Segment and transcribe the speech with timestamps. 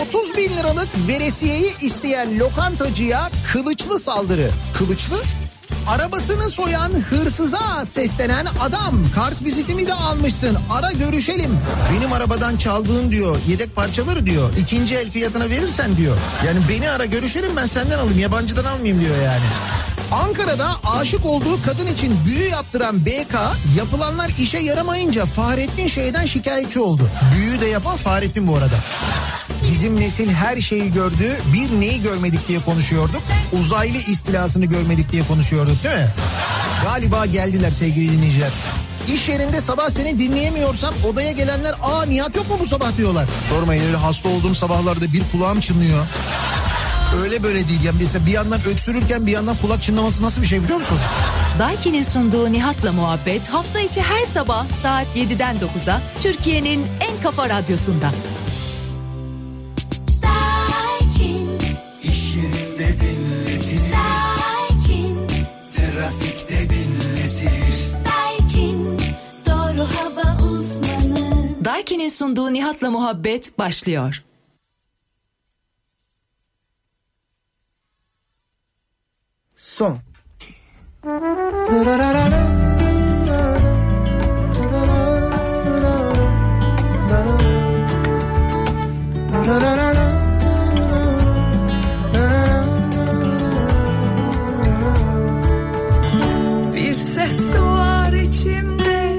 [0.00, 4.50] 30 bin liralık veresiyeyi isteyen lokantacıya kılıçlı saldırı.
[4.78, 5.22] Kılıçlı?
[5.88, 8.94] Arabasını soyan hırsıza seslenen adam.
[9.14, 10.58] Kart vizitimi de almışsın.
[10.70, 11.58] Ara görüşelim.
[11.92, 13.38] Benim arabadan çaldığın diyor.
[13.48, 14.52] Yedek parçaları diyor.
[14.58, 16.16] İkinci el fiyatına verirsen diyor.
[16.46, 18.18] Yani beni ara görüşelim ben senden alayım.
[18.18, 19.44] Yabancıdan almayayım diyor yani.
[20.12, 23.34] Ankara'da aşık olduğu kadın için büyü yaptıran BK
[23.76, 27.08] yapılanlar işe yaramayınca Fahrettin şeyden şikayetçi oldu.
[27.36, 28.76] Büyü de yapan Fahrettin bu arada.
[29.72, 31.36] Bizim nesil her şeyi gördü.
[31.52, 33.22] Bir neyi görmedik diye konuşuyorduk.
[33.60, 36.08] Uzaylı istilasını görmedik diye konuşuyorduk değil mi?
[36.84, 38.50] Galiba geldiler sevgili dinleyiciler.
[39.14, 43.26] İş yerinde sabah seni dinleyemiyorsam odaya gelenler aa Nihat yok mu bu sabah diyorlar.
[43.48, 46.06] Sormayın öyle hasta olduğum sabahlarda bir kulağım çınlıyor.
[47.22, 47.92] Öyle böyle değil ya.
[48.00, 50.98] Mesela bir yandan öksürürken bir yandan kulak çınlaması nasıl bir şey biliyor musun?
[51.58, 58.10] Daiki'nin sunduğu Nihat'la muhabbet hafta içi her sabah saat 7'den 9'a Türkiye'nin en kafa radyosunda.
[72.02, 74.22] Daiki'nin sunduğu Nihat'la muhabbet başlıyor.
[79.56, 79.98] Son.
[96.74, 99.16] Bir ses var içimde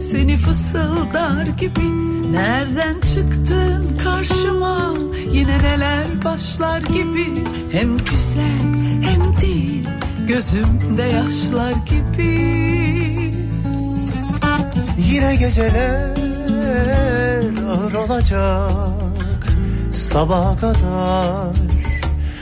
[0.00, 4.94] seni fısıldar gibi Nereden çıktın karşıma?
[5.30, 7.26] Yine neler başlar gibi?
[7.72, 8.60] Hem güzel
[9.02, 9.88] hem değil
[10.28, 12.54] gözümde yaşlar gibi.
[14.98, 16.10] Yine geceler
[17.68, 19.46] ağır olacak.
[19.92, 21.54] Sabaha kadar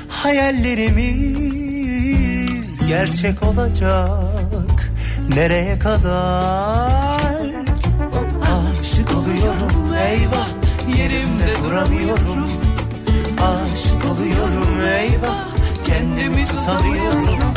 [0.09, 4.93] Hayallerimiz gerçek olacak.
[5.35, 7.12] Nereye kadar
[9.23, 10.49] oluyorum eyvah.
[10.99, 12.49] Yerimde duramıyorum.
[13.41, 15.45] Aşık oluyorum eyvah.
[15.87, 17.55] Kendimi tutamıyorum.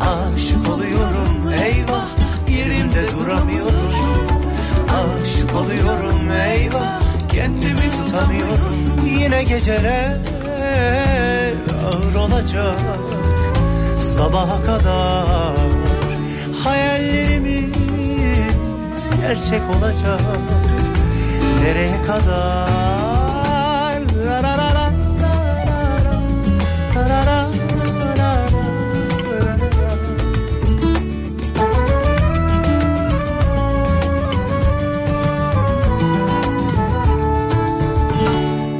[0.00, 2.06] Aşık oluyorum eyvah.
[2.48, 3.92] Yerimde duramıyorum.
[4.88, 7.00] Aşık oluyorum eyvah.
[7.28, 8.74] Kendimi tutamıyorum.
[9.20, 10.16] Yine geceler
[11.84, 12.78] ağır olacak.
[14.16, 15.54] Sabaha kadar
[16.64, 17.74] Hayallerimiz
[19.20, 20.20] gerçek olacak
[21.64, 22.68] Nereye kadar?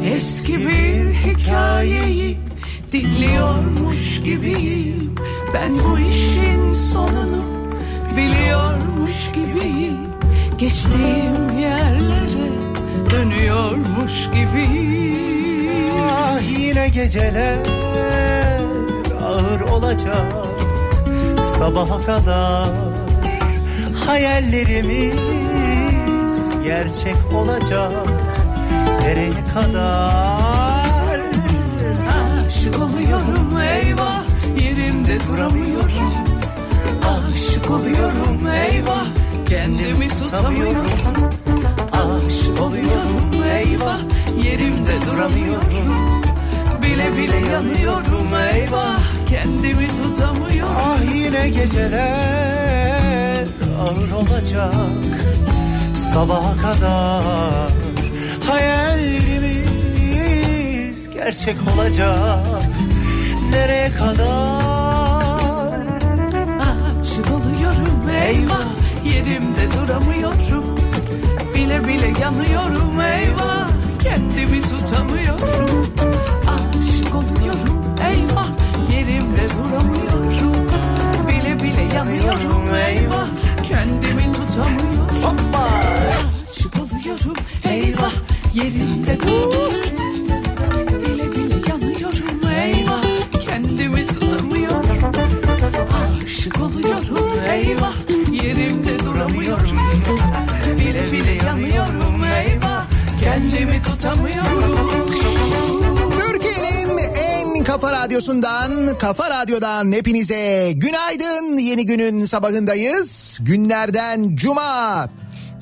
[0.04, 2.36] Eski bir hikayeyi
[2.92, 5.14] dinliyormuş gibiyim
[5.54, 7.44] Ben bu işin sonunu
[8.16, 9.98] biliyormuş gibiyim
[10.58, 12.13] Geçtiğim yerler
[13.14, 17.58] dönüyormuş gibiyim Ah yine geceler
[19.24, 20.32] ağır olacak.
[21.58, 22.68] Sabaha kadar
[24.06, 25.14] Hayallerimiz
[26.64, 27.92] gerçek olacak.
[29.02, 31.20] Nereye kadar?
[32.46, 34.22] Aşık oluyorum eyvah
[34.62, 36.14] yerimde duramıyorum.
[37.08, 39.06] Aşık oluyorum eyvah
[39.48, 40.86] kendimi tutamıyorum
[42.26, 43.44] Aşık oluyorum.
[43.56, 43.98] Eyvah
[44.44, 46.22] yerimde duramıyorum.
[46.82, 48.28] Bile bile yanıyorum.
[48.54, 50.74] Eyvah kendimi tutamıyorum.
[50.78, 53.44] Ah yine geceler
[53.80, 54.74] ağır olacak.
[55.94, 57.70] Sabaha kadar
[58.46, 62.38] Hayallerimiz gerçek olacak.
[63.50, 64.64] Nereye kadar?
[67.00, 68.10] Aşık oluyorum.
[68.26, 68.66] Eyvah
[69.04, 70.63] yerimde duramıyorum
[71.64, 73.70] Bile bile yanıyorum eyvah.
[74.02, 75.86] Kendimi tutamıyorum.
[76.46, 78.48] Aşık oluyorum eyvah.
[78.92, 80.68] Yerimde duramıyorum.
[81.28, 83.28] Bile bile yanıyorum eyvah.
[83.62, 85.36] Kendimi tutamıyorum.
[86.50, 87.36] Aşık oluyorum
[87.70, 88.12] eyvah.
[88.54, 89.74] Yerimde duramıyorum.
[91.02, 93.04] Bile bile yanıyorum eyvah.
[93.40, 95.12] Kendimi tutamıyorum.
[96.26, 97.94] Aşık oluyorum eyvah.
[98.32, 99.83] Yerimde duramıyorum
[106.20, 111.58] Türkiye'nin en kafa radyosundan, kafa radyodan hepinize günaydın.
[111.58, 113.38] Yeni günün sabahındayız.
[113.42, 115.08] Günlerden cuma.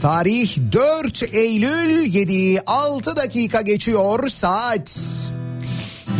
[0.00, 4.98] Tarih 4 Eylül 7 6 dakika geçiyor saat.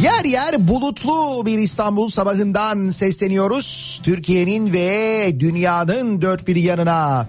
[0.03, 4.01] Yer yer bulutlu bir İstanbul sabahından sesleniyoruz.
[4.05, 7.29] Türkiye'nin ve dünyanın dört bir yanına.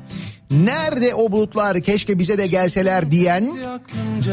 [0.54, 3.56] Nerede o bulutlar keşke bize de gelseler diyen,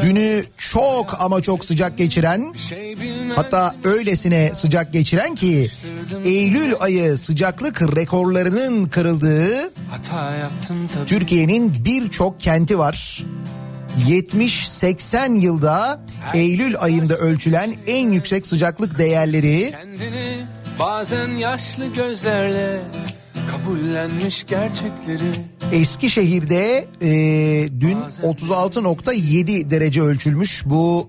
[0.03, 2.55] dünü çok ama çok sıcak geçiren,
[3.37, 5.71] hatta öylesine sıcak geçiren ki
[6.25, 9.71] Eylül ayı sıcaklık rekorlarının kırıldığı.
[11.07, 13.25] Türkiye'nin birçok kenti var.
[14.09, 16.01] 70-80 yılda
[16.35, 19.75] Eylül ayında ölçülen en yüksek sıcaklık değerleri
[20.79, 22.83] bazen yaşlı gözlerle
[23.65, 25.31] kabullenmiş gerçekleri.
[25.73, 27.09] Eskişehir'de e,
[27.81, 30.63] dün 36.7 derece ölçülmüş.
[30.67, 31.09] Bu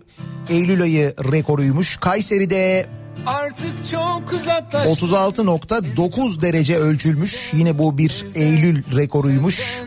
[0.49, 1.97] Eylül ayı rekoruymuş.
[1.97, 2.85] Kayseri'de
[3.25, 5.09] Artık çok uzaklaştım.
[5.09, 7.51] 36.9 derece ölçülmüş.
[7.53, 9.81] Yine bu bir Eylül rekoruymuş.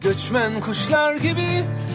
[0.00, 1.46] Göçmen kuşlar gibi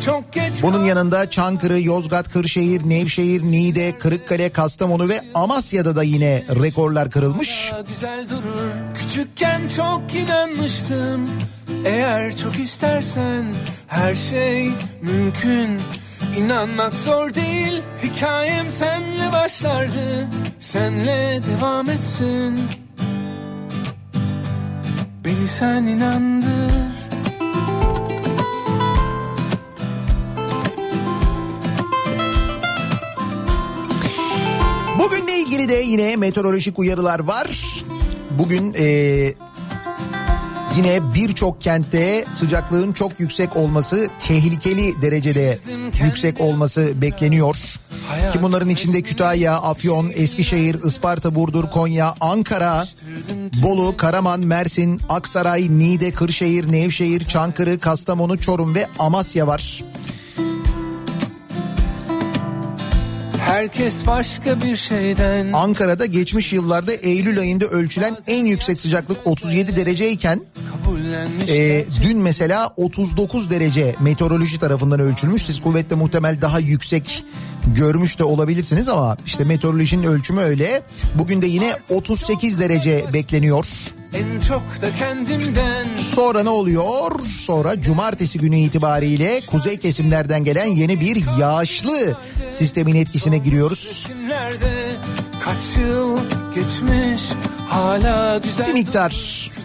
[0.05, 6.43] çok geç Bunun yanında Çankırı, Yozgat, Kırşehir, Nevşehir, Niğde, Kırıkkale, Kastamonu ve Amasya'da da yine
[6.61, 7.71] rekorlar kırılmış.
[7.89, 8.71] güzel durur.
[8.95, 11.29] Küçükken çok inanmıştım.
[11.85, 13.45] Eğer çok istersen
[13.87, 14.69] her şey
[15.01, 15.79] mümkün.
[16.37, 17.81] İnanmak zor değil.
[18.03, 20.27] Hikayem senle başlardı.
[20.59, 22.59] Senle devam etsin.
[25.25, 26.82] Beni sen inandır.
[35.69, 37.47] De yine meteorolojik uyarılar var.
[38.39, 38.85] Bugün e,
[40.77, 45.57] yine birçok kentte sıcaklığın çok yüksek olması, tehlikeli derecede
[46.05, 47.55] yüksek olması bekleniyor.
[48.33, 52.85] Ki bunların içinde Kütahya, Afyon, Eskişehir, Isparta, Burdur, Konya, Ankara,
[53.63, 59.83] Bolu, Karaman, Mersin, Aksaray, Niğde, Kırşehir, Nevşehir, Çankırı, Kastamonu, Çorum ve Amasya var.
[63.45, 70.41] Herkes başka bir şeyden Ankara'da geçmiş yıllarda Eylül ayında ölçülen en yüksek sıcaklık 37 dereceyken.
[71.47, 75.45] E, dün mesela 39 derece meteoroloji tarafından ölçülmüş.
[75.45, 77.25] Siz kuvvetle muhtemel daha yüksek
[77.67, 80.81] görmüş de olabilirsiniz ama işte meteorolojinin ölçümü öyle.
[81.15, 83.67] Bugün de yine 38 derece bekleniyor.
[84.13, 87.11] En çok da kendimden Sonra ne oluyor?
[87.25, 92.17] Sonra cumartesi günü itibariyle kuzey kesimlerden gelen yeni bir yağışlı
[92.49, 94.07] sistemin etkisine giriyoruz.
[95.45, 96.19] Kaç yıl
[96.55, 97.23] geçmiş
[97.73, 99.13] hala güzel Bir miktar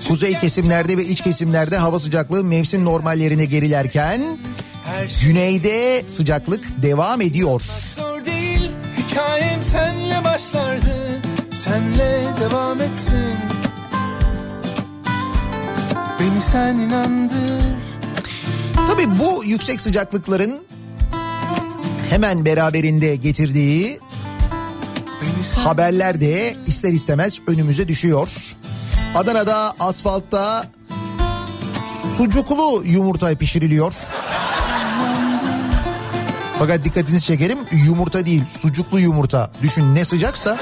[0.09, 4.39] kuzey kesimlerde ve iç kesimlerde hava sıcaklığı mevsim normallerine gerilerken
[5.09, 7.63] şey güneyde sıcaklık devam ediyor.
[7.97, 11.21] zor değil hikayem senle başlardı.
[11.53, 13.35] Senle devam etsin.
[16.21, 17.63] Beni sen inandır.
[18.75, 20.61] Tabii bu yüksek sıcaklıkların
[22.11, 24.01] hemen beraberinde getirdiği
[25.57, 28.29] haberler de ister istemez önümüze düşüyor.
[29.15, 30.65] Adana'da asfaltta
[32.17, 33.95] sucuklu yumurta pişiriliyor.
[36.59, 39.51] Fakat dikkatinizi çekerim yumurta değil sucuklu yumurta.
[39.63, 40.59] Düşün ne sıcaksa.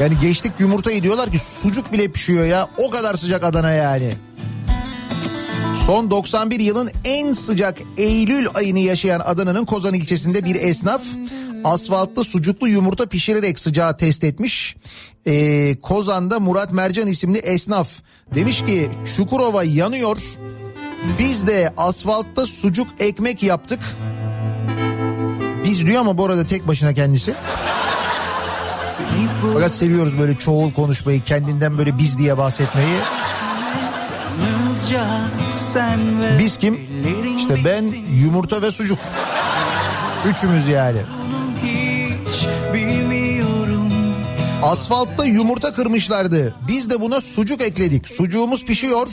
[0.00, 4.12] Yani geçtik yumurtayı diyorlar ki sucuk bile pişiyor ya o kadar sıcak Adana yani.
[5.86, 11.02] Son 91 yılın en sıcak Eylül ayını yaşayan Adana'nın Kozan ilçesinde bir esnaf
[11.64, 14.76] asfaltta sucuklu yumurta pişirerek sıcağı test etmiş.
[15.26, 17.88] Ee, Kozan'da Murat Mercan isimli esnaf
[18.34, 20.18] demiş ki Çukurova yanıyor.
[21.18, 23.80] Biz de asfaltta sucuk ekmek yaptık.
[25.64, 27.34] Biz diyor ama bu arada tek başına kendisi.
[29.54, 32.96] Fakat seviyoruz böyle çoğul konuşmayı, kendinden böyle biz diye bahsetmeyi.
[36.38, 36.80] Biz kim?
[37.36, 37.84] İşte ben
[38.24, 38.98] yumurta ve sucuk.
[40.26, 40.98] Üçümüz yani.
[42.74, 43.92] Bilmiyorum
[44.62, 46.54] Asfaltta yumurta kırmışlardı.
[46.68, 48.08] Biz de buna sucuk ekledik.
[48.08, 49.08] Sucuğumuz pişiyor.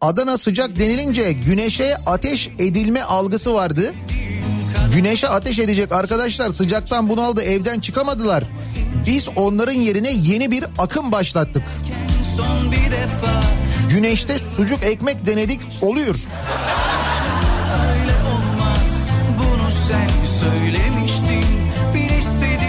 [0.00, 3.94] Adana sıcak denilince güneşe ateş edilme algısı vardı.
[4.94, 8.44] Güneşe ateş edecek arkadaşlar sıcaktan bunaldı evden çıkamadılar.
[9.06, 11.62] Biz onların yerine yeni bir akım başlattık.
[13.90, 16.16] Güneşte sucuk ekmek denedik oluyor.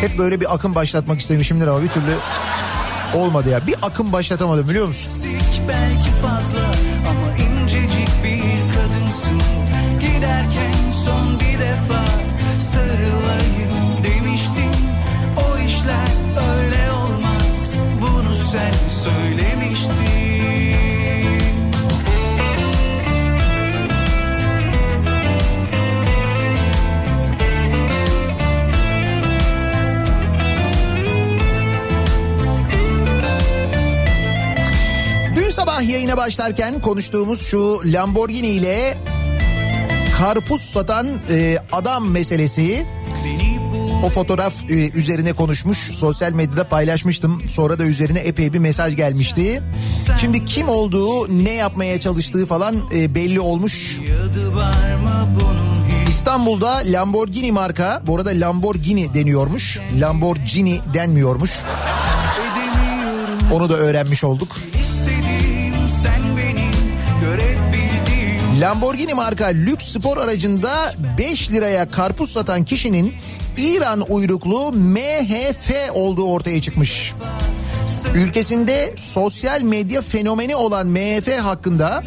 [0.06, 2.16] Hep böyle bir akım başlatmak istemişimdir ama bir türlü
[3.14, 3.68] olmadı ya.
[3.68, 5.14] Bir akım başlatamadım biliyor musun?
[5.68, 6.10] belki
[35.82, 38.98] yayına başlarken konuştuğumuz şu Lamborghini ile
[40.18, 42.86] karpuz satan e, adam meselesi
[44.06, 49.64] o fotoğraf e, üzerine konuşmuş sosyal medyada paylaşmıştım sonra da üzerine epey bir mesaj gelmişti.
[50.22, 54.00] Şimdi kim olduğu ne yapmaya çalıştığı falan e, belli olmuş.
[56.10, 61.52] İstanbul'da Lamborghini marka bu arada Lamborghini deniyormuş Lamborghini denmiyormuş
[63.52, 64.58] onu da öğrenmiş olduk.
[68.60, 73.14] Lamborghini marka lüks spor aracında 5 liraya karpuz satan kişinin
[73.58, 77.14] İran uyruklu MHF olduğu ortaya çıkmış.
[78.16, 82.04] Ülkesinde sosyal medya fenomeni olan MHF hakkında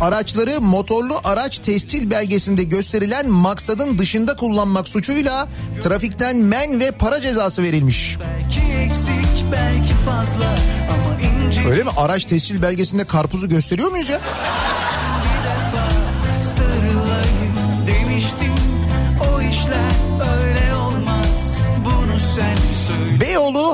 [0.00, 5.48] araçları motorlu araç tescil belgesinde gösterilen maksadın dışında kullanmak suçuyla
[5.82, 8.16] trafikten men ve para cezası verilmiş.
[11.70, 11.90] Öyle mi?
[11.96, 14.20] Araç tescil belgesinde karpuzu gösteriyor muyuz ya?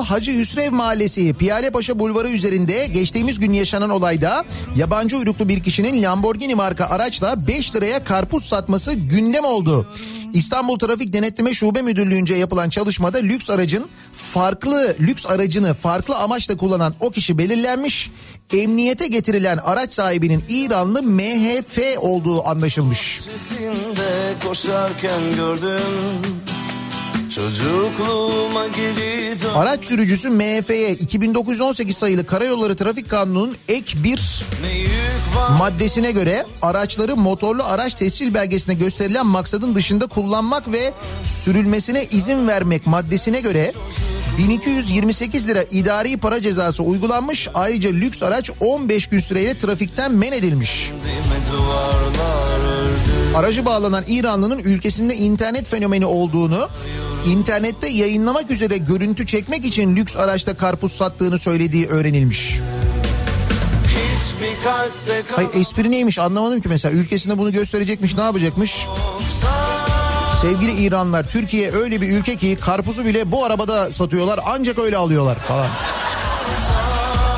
[0.01, 6.55] Hacı Hüsrev Mahallesi Piyalepaşa Bulvarı üzerinde geçtiğimiz gün yaşanan olayda yabancı uyruklu bir kişinin Lamborghini
[6.55, 9.87] marka araçla 5 liraya karpuz satması gündem oldu.
[10.33, 16.93] İstanbul Trafik Denetleme Şube Müdürlüğü'nce yapılan çalışmada lüks aracın farklı lüks aracını farklı amaçla kullanan
[16.99, 18.11] o kişi belirlenmiş.
[18.53, 23.19] Emniyete getirilen araç sahibinin İranlı MHF olduğu anlaşılmış.
[23.21, 25.79] Sesinde koşarken gördüm
[27.29, 34.45] Çocukluğuma geri dön Araç sürücüsü MHF'ye 2918 sayılı Karayolları Trafik Kanunu'nun ek bir
[35.59, 40.93] maddesine göre araçları motorlu araç tescil belgesine gösterilen maksadın dışında kullanmak ve
[41.25, 43.73] sürülmesine izin vermek maddesine göre
[44.37, 47.47] 1228 lira idari para cezası uygulanmış.
[47.53, 50.91] Ayrıca lüks araç 15 gün süreyle trafikten men edilmiş.
[53.35, 56.69] Aracı bağlanan İranlının ülkesinde internet fenomeni olduğunu,
[57.25, 62.59] internette yayınlamak üzere görüntü çekmek için lüks araçta karpuz sattığını söylediği öğrenilmiş.
[65.35, 68.85] Hayır espri neymiş anlamadım ki mesela ülkesinde bunu gösterecekmiş ne yapacakmış?
[70.41, 75.35] Sevgili İranlar Türkiye öyle bir ülke ki karpuzu bile bu arabada satıyorlar ancak öyle alıyorlar
[75.35, 75.67] falan.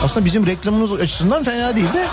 [0.04, 2.08] Aslında bizim reklamımız açısından fena değil de.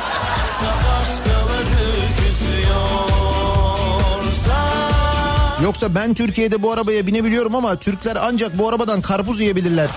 [5.62, 9.91] Yoksa ben Türkiye'de bu arabaya binebiliyorum ama Türkler ancak bu arabadan karpuz yiyebilirler.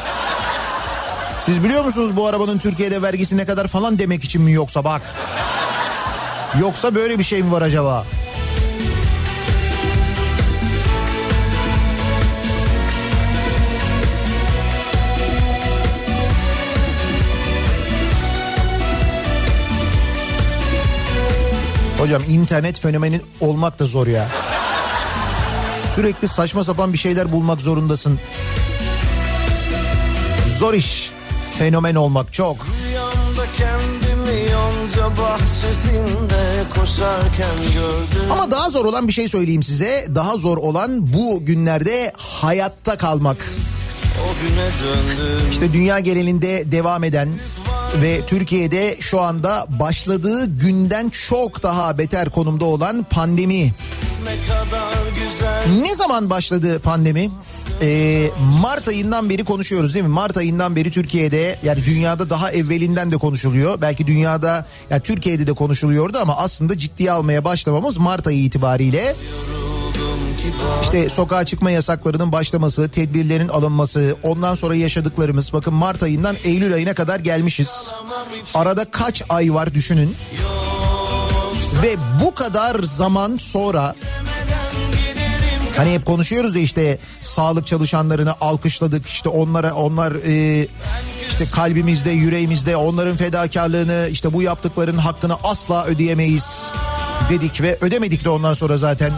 [1.40, 5.02] Siz biliyor musunuz bu arabanın Türkiye'de vergisi ne kadar falan demek için mi yoksa bak.
[6.60, 8.06] Yoksa böyle bir şey mi var acaba?
[21.98, 24.28] Hocam internet fenomeni olmak da zor ya.
[25.96, 28.20] Sürekli saçma sapan bir şeyler bulmak zorundasın.
[30.60, 31.12] Zor iş.
[31.58, 32.58] Fenomen olmak çok.
[32.88, 40.06] Rüyamda kendimi yonca bahçesinde koşarken gördüm Ama daha zor olan bir şey söyleyeyim size.
[40.16, 43.38] Daha zor olan bu günlerde hayatta kalmak.
[45.52, 47.30] İşte dünya genelinde devam eden
[48.02, 53.74] ve Türkiye'de şu anda başladığı günden çok daha beter konumda olan pandemi.
[55.82, 57.32] ne zaman başladı pandemi?
[57.82, 58.28] Ee,
[58.62, 60.12] Mart ayından beri konuşuyoruz değil mi?
[60.12, 63.82] Mart ayından beri Türkiye'de yani dünyada daha evvelinden de konuşuluyor.
[63.82, 69.16] Belki dünyada yani Türkiye'de de konuşuluyordu ama aslında ciddiye almaya başlamamız Mart ayı itibariyle.
[70.82, 75.54] İşte sokağa çıkma yasaklarının başlaması, tedbirlerin alınması, ondan sonra yaşadıklarımız.
[75.54, 77.92] Bakın Mart ayından Eylül ayına kadar gelmişiz.
[78.56, 80.16] Arada kaç ay var düşünün.
[81.84, 83.96] Ve bu kadar zaman sonra
[85.78, 90.68] Hani hep konuşuyoruz ya işte sağlık çalışanlarını alkışladık işte onlara onlar e,
[91.30, 96.72] işte kalbimizde yüreğimizde onların fedakarlığını işte bu yaptıkların hakkını asla ödeyemeyiz
[97.30, 99.12] dedik ve ödemedik de ondan sonra zaten.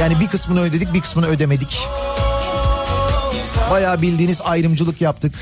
[0.00, 1.78] Yani bir kısmını ödedik bir kısmını ödemedik.
[3.70, 5.34] Bayağı bildiğiniz ayrımcılık yaptık.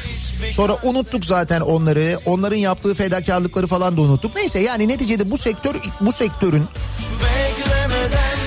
[0.51, 2.19] Sonra unuttuk zaten onları.
[2.27, 4.37] Onların yaptığı fedakarlıkları falan da unuttuk.
[4.37, 6.65] Neyse yani neticede bu sektör bu sektörün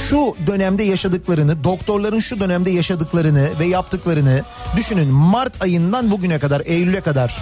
[0.10, 4.44] şu dönemde yaşadıklarını, doktorların şu dönemde yaşadıklarını ve yaptıklarını
[4.78, 5.08] düşünün.
[5.08, 7.38] Mart ayından bugüne kadar, Eylül'e kadar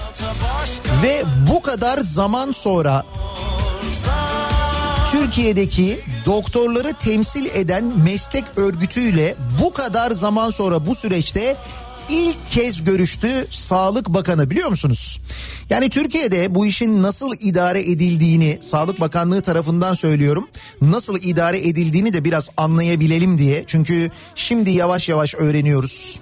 [1.04, 3.04] ve bu kadar zaman sonra
[5.12, 11.56] Türkiye'deki doktorları temsil eden meslek örgütüyle bu kadar zaman sonra bu süreçte
[12.10, 15.20] ilk kez görüştü Sağlık Bakanı biliyor musunuz?
[15.70, 20.48] Yani Türkiye'de bu işin nasıl idare edildiğini Sağlık Bakanlığı tarafından söylüyorum.
[20.82, 23.64] Nasıl idare edildiğini de biraz anlayabilelim diye.
[23.68, 26.20] Çünkü şimdi yavaş yavaş öğreniyoruz.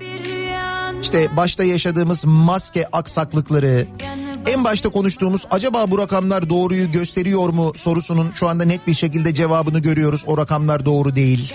[1.01, 3.87] İşte başta yaşadığımız maske aksaklıkları,
[4.45, 9.33] en başta konuştuğumuz acaba bu rakamlar doğruyu gösteriyor mu sorusunun şu anda net bir şekilde
[9.33, 10.23] cevabını görüyoruz.
[10.27, 11.53] O rakamlar doğru değil.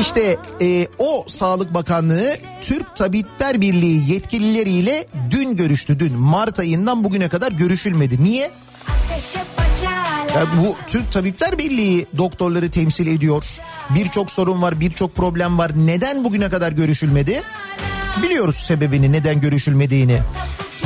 [0.00, 5.98] İşte e, o Sağlık Bakanlığı Türk Tabipler Birliği yetkilileriyle dün görüştü.
[5.98, 8.22] Dün Mart ayından bugüne kadar görüşülmedi.
[8.22, 8.50] Niye?
[10.34, 13.44] Ya bu Türk Tabipler Birliği doktorları temsil ediyor.
[13.90, 15.72] Birçok sorun var, birçok problem var.
[15.76, 17.42] Neden bugüne kadar görüşülmedi?
[18.22, 20.18] Biliyoruz sebebini, neden görüşülmediğini.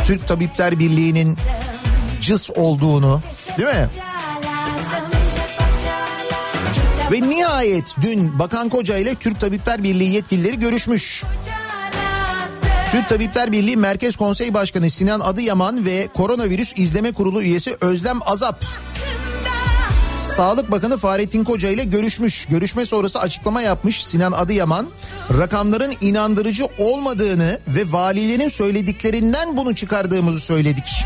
[0.06, 1.36] Türk Tabipler Birliği'nin
[2.20, 3.20] cız olduğunu,
[3.58, 3.88] değil mi?
[7.12, 11.24] Ve nihayet dün Bakan Koca ile Türk Tabipler Birliği yetkilileri görüşmüş.
[12.92, 18.64] Türk Tabipler Birliği Merkez Konsey Başkanı Sinan Adıyaman ve Koronavirüs İzleme Kurulu üyesi Özlem Azap
[20.16, 22.46] Sağlık Bakanı Fahrettin Koca ile görüşmüş.
[22.46, 24.86] Görüşme sonrası açıklama yapmış Sinan Adıyaman.
[25.38, 31.04] Rakamların inandırıcı olmadığını ve valilerin söylediklerinden bunu çıkardığımızı söyledik.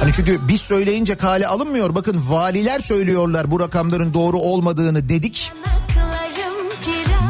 [0.00, 1.94] Hani çünkü biz söyleyince kale alınmıyor.
[1.94, 5.52] Bakın valiler söylüyorlar bu rakamların doğru olmadığını dedik.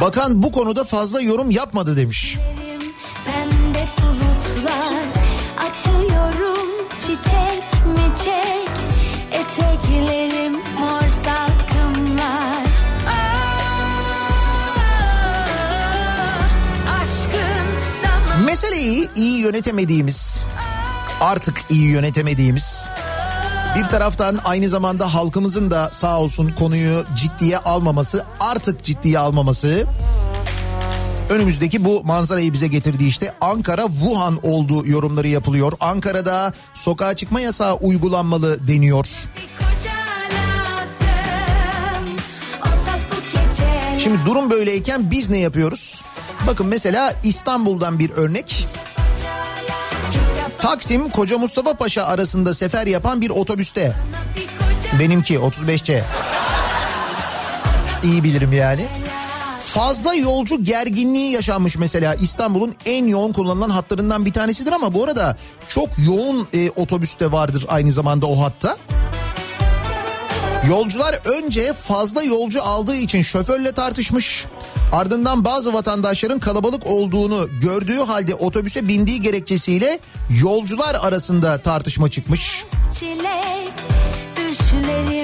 [0.00, 2.38] Bakan bu konuda fazla yorum yapmadı demiş.
[3.26, 5.04] Pembe bulutlar
[5.58, 6.13] açıyorum
[18.84, 20.38] Meseleyi iyi yönetemediğimiz,
[21.20, 22.88] artık iyi yönetemediğimiz
[23.76, 29.86] bir taraftan aynı zamanda halkımızın da sağ olsun konuyu ciddiye almaması, artık ciddiye almaması
[31.30, 35.72] önümüzdeki bu manzarayı bize getirdi işte Ankara Wuhan olduğu yorumları yapılıyor.
[35.80, 39.06] Ankara'da sokağa çıkma yasağı uygulanmalı deniyor.
[43.98, 46.04] Şimdi durum böyleyken biz ne yapıyoruz?
[46.46, 48.66] Bakın mesela İstanbul'dan bir örnek.
[50.58, 53.96] Taksim Koca Mustafa Paşa arasında sefer yapan bir otobüste.
[55.00, 56.02] Benimki 35C.
[58.02, 58.86] İyi bilirim yani.
[59.60, 65.36] Fazla yolcu gerginliği yaşanmış mesela İstanbul'un en yoğun kullanılan hatlarından bir tanesidir ama bu arada
[65.68, 68.76] çok yoğun e, otobüste vardır aynı zamanda o hatta.
[70.68, 74.46] Yolcular önce fazla yolcu aldığı için şoförle tartışmış.
[74.94, 79.98] Ardından bazı vatandaşların kalabalık olduğunu gördüğü halde otobüse bindiği gerekçesiyle
[80.42, 82.64] yolcular arasında tartışma çıkmış.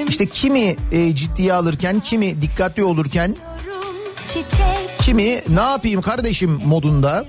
[0.09, 3.35] İşte kimi e, ciddiye alırken, kimi dikkatli olurken,
[5.01, 7.25] kimi ne yapayım kardeşim modunda.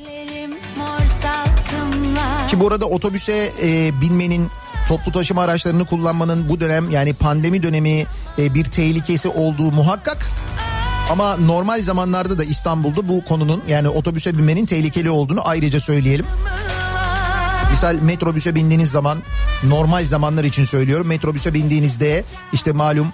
[2.48, 4.48] Ki bu arada otobüse e, binmenin
[4.88, 8.06] toplu taşıma araçlarını kullanmanın bu dönem yani pandemi dönemi
[8.38, 10.26] e, bir tehlikesi olduğu muhakkak.
[11.12, 16.26] Ama normal zamanlarda da İstanbul'da bu konunun yani otobüse binmenin tehlikeli olduğunu ayrıca söyleyelim.
[17.70, 19.22] Misal metrobüse bindiğiniz zaman
[19.64, 21.06] normal zamanlar için söylüyorum.
[21.06, 23.12] Metrobüse bindiğinizde işte malum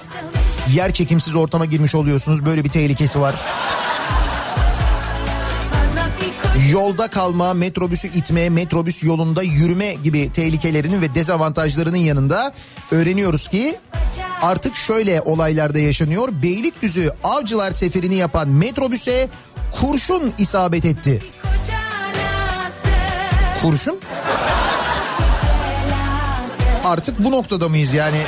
[0.69, 2.45] yer çekimsiz ortama girmiş oluyorsunuz.
[2.45, 3.35] Böyle bir tehlikesi var.
[6.71, 12.53] Yolda kalma, metrobüsü itme, metrobüs yolunda yürüme gibi tehlikelerinin ve dezavantajlarının yanında
[12.91, 13.77] öğreniyoruz ki
[14.43, 16.29] artık şöyle olaylarda yaşanıyor.
[16.43, 19.29] Beylikdüzü Avcılar seferini yapan metrobüse
[19.81, 21.23] kurşun isabet etti.
[23.63, 24.01] Kurşun?
[26.85, 28.23] Artık bu noktada mıyız yani?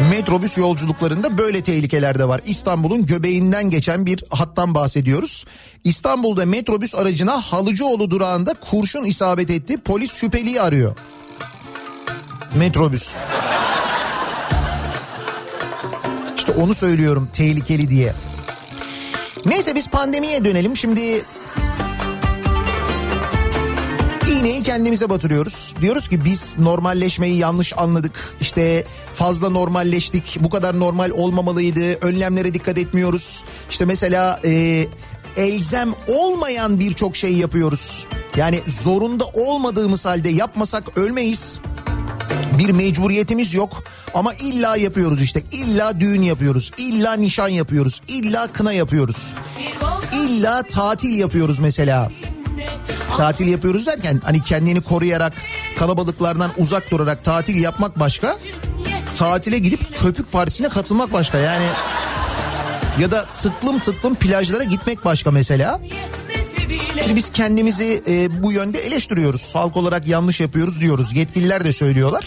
[0.00, 2.40] Metrobüs yolculuklarında böyle tehlikeler de var.
[2.46, 5.44] İstanbul'un göbeğinden geçen bir hattan bahsediyoruz.
[5.84, 9.76] İstanbul'da metrobüs aracına Halıcıoğlu durağında kurşun isabet etti.
[9.76, 10.96] Polis şüpheliyi arıyor.
[12.54, 13.14] Metrobüs.
[16.36, 18.12] İşte onu söylüyorum tehlikeli diye.
[19.46, 20.76] Neyse biz pandemiye dönelim.
[20.76, 21.24] Şimdi
[24.36, 25.74] iğneyi kendimize batırıyoruz.
[25.80, 28.36] Diyoruz ki biz normalleşmeyi yanlış anladık.
[28.40, 30.36] İşte fazla normalleştik.
[30.40, 32.06] Bu kadar normal olmamalıydı.
[32.06, 33.44] Önlemlere dikkat etmiyoruz.
[33.70, 34.86] İşte mesela e,
[35.36, 38.06] elzem olmayan birçok şey yapıyoruz.
[38.36, 41.60] Yani zorunda olmadığımız halde yapmasak ölmeyiz.
[42.58, 45.42] Bir mecburiyetimiz yok ama illa yapıyoruz işte.
[45.52, 46.72] İlla düğün yapıyoruz.
[46.78, 48.02] illa nişan yapıyoruz.
[48.08, 49.34] illa kına yapıyoruz.
[50.12, 52.10] İlla tatil yapıyoruz mesela.
[53.16, 55.32] Tatil yapıyoruz derken hani kendini koruyarak
[55.78, 58.36] kalabalıklardan uzak durarak tatil yapmak başka.
[59.18, 61.66] Tatile gidip köpük partisine katılmak başka yani.
[63.00, 65.80] Ya da tıklım tıklım plajlara gitmek başka mesela.
[67.02, 69.54] Şimdi biz kendimizi e, bu yönde eleştiriyoruz.
[69.54, 71.16] Halk olarak yanlış yapıyoruz diyoruz.
[71.16, 72.24] Yetkililer de söylüyorlar.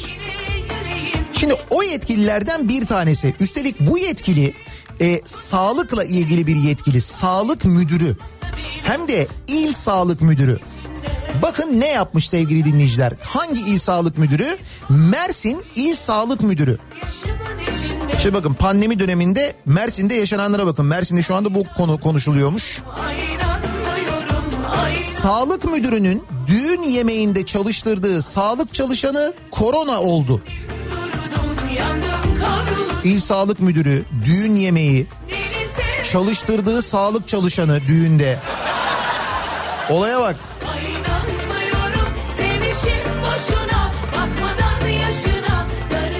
[1.33, 3.33] Şimdi o yetkililerden bir tanesi.
[3.39, 4.53] Üstelik bu yetkili
[5.01, 7.01] e, sağlıkla ilgili bir yetkili.
[7.01, 8.17] Sağlık müdürü.
[8.83, 10.59] Hem de il sağlık müdürü.
[11.41, 13.13] Bakın ne yapmış sevgili dinleyiciler.
[13.23, 14.57] Hangi il sağlık müdürü?
[14.89, 16.77] Mersin il sağlık müdürü.
[18.21, 20.85] Şimdi bakın pandemi döneminde Mersin'de yaşananlara bakın.
[20.85, 22.81] Mersin'de şu anda bu konu konuşuluyormuş.
[25.21, 30.41] Sağlık müdürünün düğün yemeğinde çalıştırdığı sağlık çalışanı korona oldu.
[33.03, 35.07] İl Sağlık Müdürü düğün yemeği
[36.11, 38.39] çalıştırdığı sağlık çalışanı düğünde.
[39.89, 40.35] Olaya bak.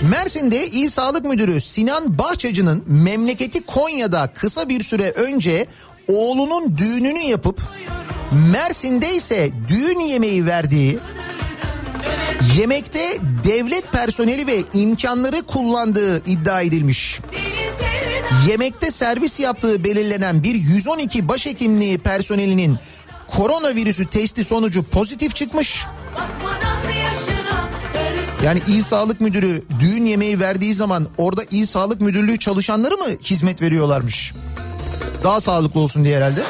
[0.09, 5.65] Mersin'de İl Sağlık Müdürü Sinan Bahçacı'nın memleketi Konya'da kısa bir süre önce
[6.07, 7.61] oğlunun düğününü yapıp
[8.51, 10.99] Mersin'de ise düğün yemeği verdiği
[12.57, 17.19] yemekte devlet personeli ve imkanları kullandığı iddia edilmiş.
[18.47, 22.77] Yemekte servis yaptığı belirlenen bir 112 başhekimliği personelinin
[23.27, 25.85] koronavirüsü testi sonucu pozitif çıkmış.
[28.43, 33.61] Yani İl Sağlık Müdürü düğün yemeği verdiği zaman orada İl Sağlık Müdürlüğü çalışanları mı hizmet
[33.61, 34.33] veriyorlarmış?
[35.23, 36.41] Daha sağlıklı olsun diye herhalde.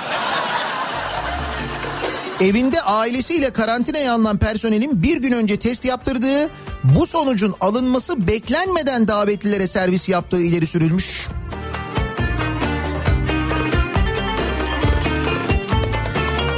[2.42, 6.50] Evinde ailesiyle karantinaya alınan personelin bir gün önce test yaptırdığı
[6.84, 11.28] bu sonucun alınması beklenmeden davetlilere servis yaptığı ileri sürülmüş.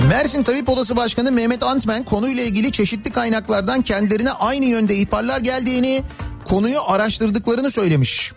[0.09, 6.01] Mersin Tabip Odası Başkanı Mehmet Antmen konuyla ilgili çeşitli kaynaklardan kendilerine aynı yönde ihbarlar geldiğini,
[6.45, 8.33] konuyu araştırdıklarını söylemiş.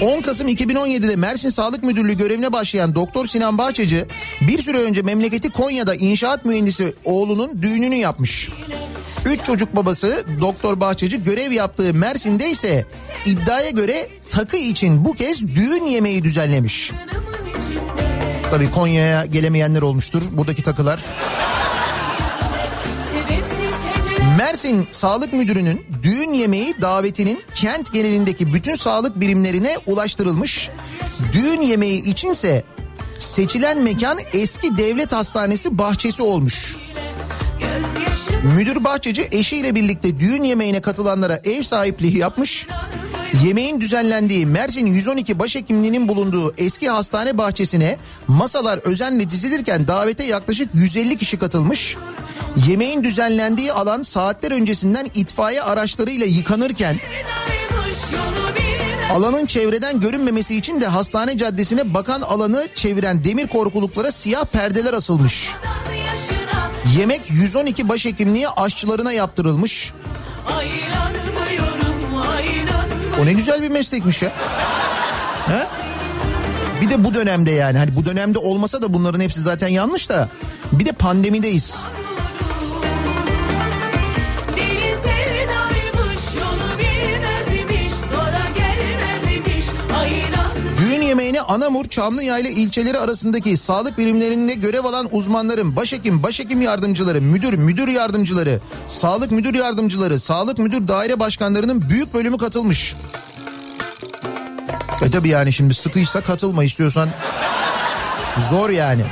[0.00, 4.06] 10 Kasım 2017'de Mersin Sağlık Müdürlüğü görevine başlayan Doktor Sinan Bahçeci
[4.40, 8.50] bir süre önce memleketi Konya'da inşaat mühendisi oğlunun düğününü yapmış.
[9.24, 12.86] Üç çocuk babası Doktor Bahçeci görev yaptığı Mersin'de ise
[13.26, 16.92] iddiaya göre takı için bu kez düğün yemeği düzenlemiş.
[18.50, 21.00] Tabii Konya'ya gelemeyenler olmuştur buradaki takılar.
[24.36, 30.70] Mersin Sağlık Müdürü'nün düğün yemeği davetinin kent genelindeki bütün sağlık birimlerine ulaştırılmış.
[31.32, 32.64] Düğün yemeği içinse
[33.18, 36.76] seçilen mekan eski devlet hastanesi bahçesi olmuş.
[38.56, 42.66] Müdür bahçeci eşiyle birlikte düğün yemeğine katılanlara ev sahipliği yapmış.
[43.44, 47.96] Yemeğin düzenlendiği Mersin 112 başhekimliğinin bulunduğu eski hastane bahçesine
[48.28, 51.96] masalar özenle dizilirken davete yaklaşık 150 kişi katılmış.
[52.56, 57.00] Yemeğin düzenlendiği alan saatler öncesinden itfaiye araçlarıyla yıkanırken
[59.12, 65.50] alanın çevreden görünmemesi için de hastane caddesine bakan alanı çeviren demir korkuluklara siyah perdeler asılmış.
[66.98, 69.92] Yemek 112 başhekimliği aşçılarına yaptırılmış.
[73.22, 74.32] O ne güzel bir meslekmiş ya.
[75.46, 75.66] He?
[76.80, 80.28] Bir de bu dönemde yani hani bu dönemde olmasa da bunların hepsi zaten yanlış da
[80.72, 81.84] bir de pandemideyiz.
[91.36, 97.88] Yemeğine Anamur, Çamlıyayla ilçeleri arasındaki sağlık birimlerinde görev alan uzmanların başhekim, başhekim yardımcıları, müdür, müdür
[97.88, 102.94] yardımcıları, sağlık müdür yardımcıları, sağlık müdür daire başkanlarının büyük bölümü katılmış.
[105.02, 107.08] E tabi yani şimdi sıkıysa katılma istiyorsan
[108.50, 109.02] zor yani.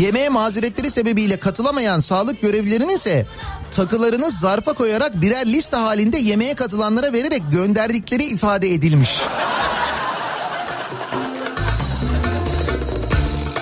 [0.00, 3.26] Yemeğe mazeretleri sebebiyle katılamayan sağlık görevlilerinin ise
[3.70, 9.20] takılarını zarfa koyarak birer liste halinde yemeğe katılanlara vererek gönderdikleri ifade edilmiş.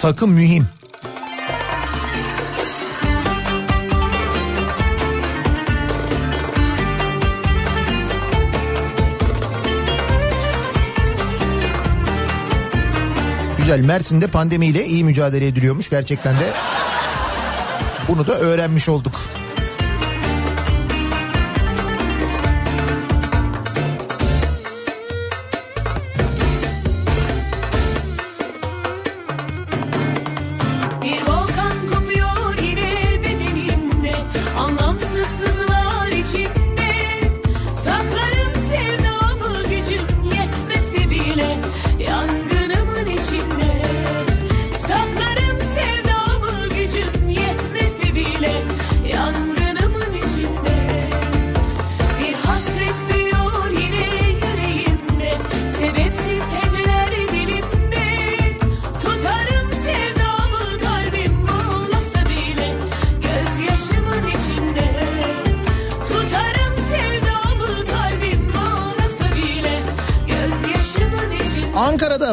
[0.01, 0.67] Takım mühim.
[13.59, 16.53] Güzel Mersin'de pandemiyle iyi mücadele ediliyormuş gerçekten de.
[18.09, 19.13] Bunu da öğrenmiş olduk.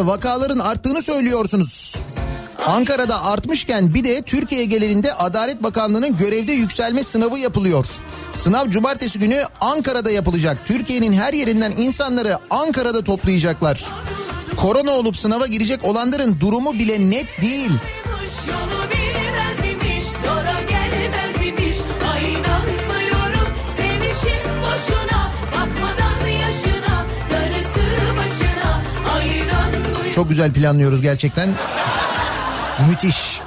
[0.08, 1.96] Vakaların arttığını söylüyorsunuz.
[2.66, 7.86] Ankara'da artmışken bir de Türkiye genelinde Adalet Bakanlığı'nın görevde yükselme sınavı yapılıyor.
[8.34, 10.58] Sınav cumartesi günü Ankara'da yapılacak.
[10.66, 13.86] Türkiye'nin her yerinden insanları Ankara'da toplayacaklar.
[14.58, 17.72] Korona olup sınava girecek olanların durumu bile net değil.
[30.16, 31.50] Çok güzel planlıyoruz gerçekten.
[32.90, 33.42] Müthiş.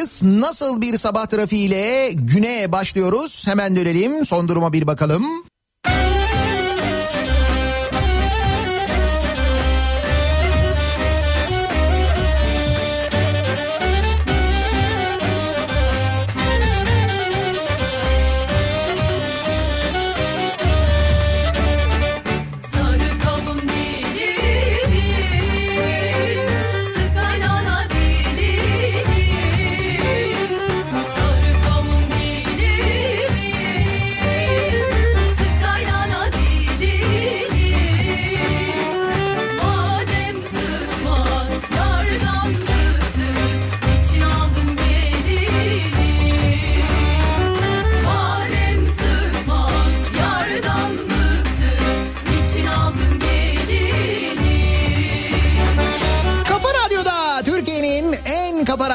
[0.00, 0.22] Sabahındayız.
[0.40, 3.46] Nasıl bir sabah trafiğiyle güne başlıyoruz?
[3.46, 4.26] Hemen dönelim.
[4.26, 5.49] Son duruma bir bakalım.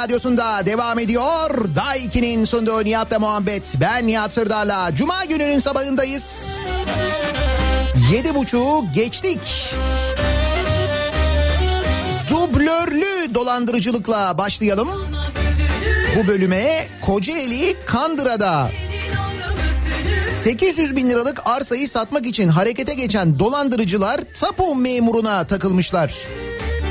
[0.06, 1.76] Radyosunda devam ediyor.
[1.76, 3.76] Daiki'nin sunduğu Nihat'la muhabbet.
[3.82, 4.96] Ben Nihat Sırdar'la.
[4.96, 6.58] Cuma gününün sabahındayız.
[8.12, 9.40] Yedi buçuğu geçtik.
[12.30, 14.90] Dublörlü dolandırıcılıkla başlayalım.
[16.16, 18.72] Bu bölüme Kocaeli Kandıra'da
[20.44, 26.14] 800 bin liralık arsayı satmak için harekete geçen dolandırıcılar tapu memuruna takılmışlar.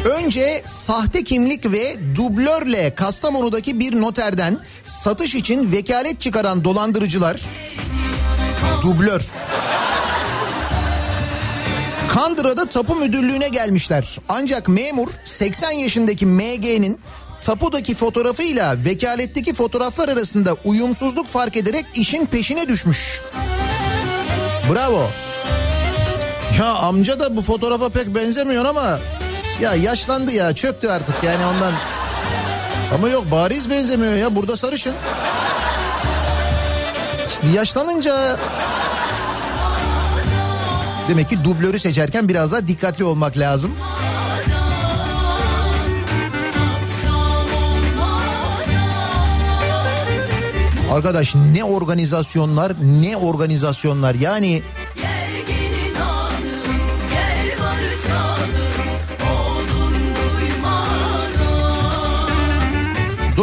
[0.05, 7.41] Önce sahte kimlik ve dublörle Kastamonu'daki bir noterden satış için vekalet çıkaran dolandırıcılar
[8.83, 9.23] dublör
[12.09, 14.19] Kandıra'da tapu müdürlüğüne gelmişler.
[14.29, 16.99] Ancak memur 80 yaşındaki MG'nin
[17.41, 23.23] tapudaki fotoğrafıyla vekaletteki fotoğraflar arasında uyumsuzluk fark ederek işin peşine düşmüş.
[24.73, 25.11] Bravo.
[26.59, 28.99] Ya amca da bu fotoğrafa pek benzemiyor ama
[29.61, 31.73] ya yaşlandı ya çöktü artık yani ondan.
[32.95, 34.95] Ama yok bariz benzemiyor ya burada sarışın.
[37.29, 38.37] İşte yaşlanınca
[41.09, 43.75] demek ki dublörü seçerken biraz daha dikkatli olmak lazım.
[50.93, 54.63] Arkadaş ne organizasyonlar ne organizasyonlar yani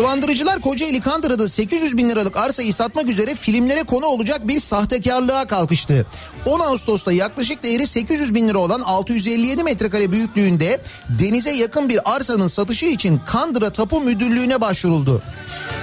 [0.02, 6.06] Dolandırıcılar Kocaeli Kandıra'da 800 bin liralık arsayı satmak üzere filmlere konu olacak bir sahtekarlığa kalkıştı.
[6.46, 12.48] 10 Ağustos'ta yaklaşık değeri 800 bin lira olan 657 metrekare büyüklüğünde denize yakın bir arsanın
[12.48, 15.22] satışı için Kandıra Tapu Müdürlüğü'ne başvuruldu.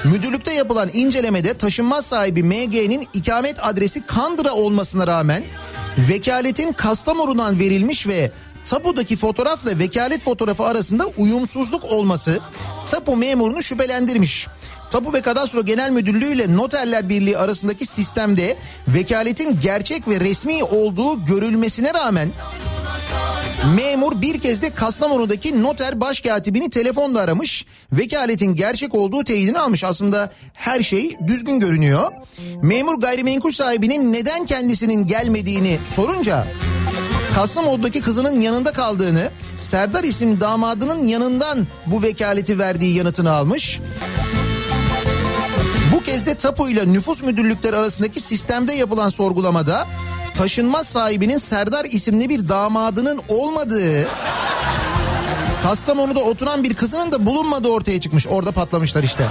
[0.04, 5.42] Müdürlükte yapılan incelemede taşınmaz sahibi MG'nin ikamet adresi Kandıra olmasına rağmen
[5.98, 8.32] vekaletin Kastamonu'dan verilmiş ve
[8.68, 12.40] tapudaki fotoğrafla vekalet fotoğrafı arasında uyumsuzluk olması
[12.86, 14.46] tapu memurunu şüphelendirmiş.
[14.90, 18.56] Tapu ve Kadastro Genel Müdürlüğü ile Noterler Birliği arasındaki sistemde
[18.88, 22.28] vekaletin gerçek ve resmi olduğu görülmesine rağmen
[23.76, 27.66] Memur bir kez de Kastamonu'daki noter başkatibini telefonla aramış.
[27.92, 29.84] Vekaletin gerçek olduğu teyidini almış.
[29.84, 32.12] Aslında her şey düzgün görünüyor.
[32.62, 36.46] Memur gayrimenkul sahibinin neden kendisinin gelmediğini sorunca
[37.34, 43.80] Kastamonu'daki kızının yanında kaldığını, Serdar isim damadının yanından bu vekaleti verdiği yanıtını almış.
[45.92, 49.86] Bu kez de tapu ile nüfus müdürlükleri arasındaki sistemde yapılan sorgulamada
[50.36, 54.08] taşınmaz sahibinin Serdar isimli bir damadının olmadığı
[55.62, 58.26] Kastamonu'da oturan bir kızının da bulunmadığı ortaya çıkmış.
[58.26, 59.24] Orada patlamışlar işte.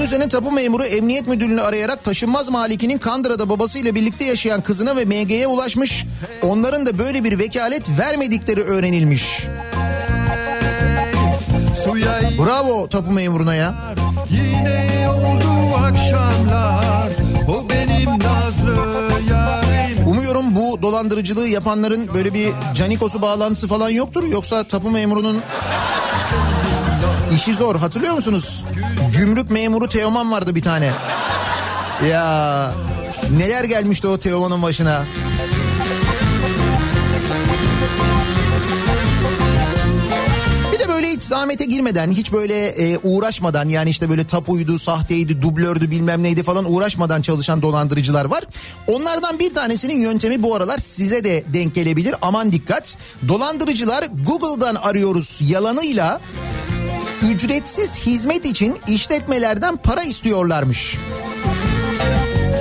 [0.00, 5.04] Bunun üzerine tapu memuru emniyet müdürünü arayarak taşınmaz malikinin Kandıra'da babasıyla birlikte yaşayan kızına ve
[5.04, 6.06] MG'ye ulaşmış.
[6.42, 9.46] Onların da böyle bir vekalet vermedikleri öğrenilmiş.
[12.38, 13.74] Bravo tapu memuruna ya.
[14.30, 17.08] yine oldu akşamlar
[17.48, 18.76] O benim nazlı
[19.30, 24.24] yarim Umuyorum bu dolandırıcılığı yapanların böyle bir canikosu bağlantısı falan yoktur.
[24.24, 25.42] Yoksa tapu memurunun
[27.34, 27.76] işi zor.
[27.76, 28.64] Hatırlıyor musunuz?
[29.18, 30.90] Gümrük memuru Teoman vardı bir tane.
[32.10, 32.74] Ya
[33.38, 35.04] neler gelmişti o Teoman'ın başına.
[41.20, 46.42] Hiç zahmete girmeden, hiç böyle e, uğraşmadan yani işte böyle tapuydu, sahteydi, dublördü bilmem neydi
[46.42, 48.44] falan uğraşmadan çalışan dolandırıcılar var.
[48.86, 52.14] Onlardan bir tanesinin yöntemi bu aralar size de denk gelebilir.
[52.22, 52.98] Aman dikkat.
[53.28, 56.20] Dolandırıcılar Google'dan arıyoruz yalanıyla
[57.22, 60.96] ücretsiz hizmet için işletmelerden para istiyorlarmış.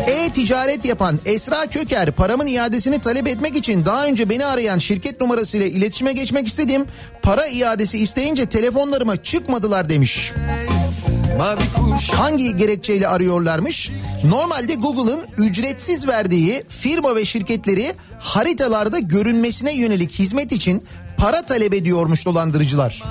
[0.07, 5.67] E-ticaret yapan Esra Köker paramın iadesini talep etmek için daha önce beni arayan şirket numarasıyla
[5.67, 6.85] iletişime geçmek istedim.
[7.21, 10.31] Para iadesi isteyince telefonlarıma çıkmadılar demiş.
[12.11, 13.91] Hangi gerekçeyle arıyorlarmış?
[14.23, 20.83] Normalde Google'ın ücretsiz verdiği firma ve şirketleri haritalarda görünmesine yönelik hizmet için
[21.17, 23.03] para talep ediyormuş dolandırıcılar.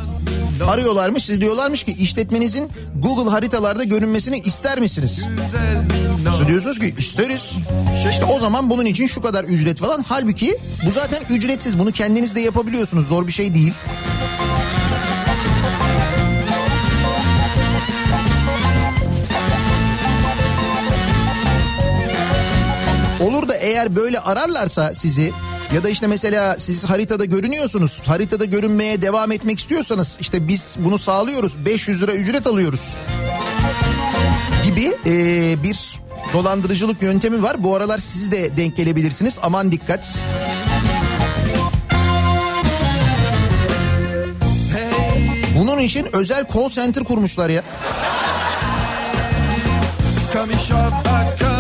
[0.67, 5.25] Arıyorlarmış siz diyorlarmış ki işletmenizin Google haritalarda görünmesini ister misiniz?
[6.39, 7.53] Siz diyorsunuz ki isteriz.
[8.11, 10.05] İşte o zaman bunun için şu kadar ücret falan.
[10.09, 11.79] Halbuki bu zaten ücretsiz.
[11.79, 13.09] Bunu kendiniz de yapabiliyorsunuz.
[13.09, 13.73] Zor bir şey değil.
[23.21, 25.33] Olur da eğer böyle ararlarsa sizi
[25.75, 28.03] ya da işte mesela siz haritada görünüyorsunuz.
[28.07, 31.65] Haritada görünmeye devam etmek istiyorsanız işte biz bunu sağlıyoruz.
[31.65, 32.97] 500 lira ücret alıyoruz
[34.65, 36.01] gibi eee, bir
[36.33, 37.65] dolandırıcılık yöntemi var.
[37.65, 39.39] Bu aralar siz de denk gelebilirsiniz.
[39.43, 40.17] Aman dikkat.
[45.59, 47.63] Bunun için özel call center kurmuşlar ya.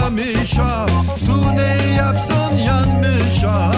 [0.09, 0.87] Bak kamışa
[1.27, 3.73] Su ne yapsın yanmışa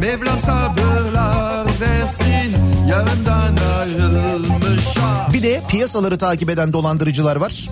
[0.00, 2.56] Mevlam sabırlar versin
[2.88, 7.68] Yarından ayrılmışa Bir de piyasaları takip eden dolandırıcılar var.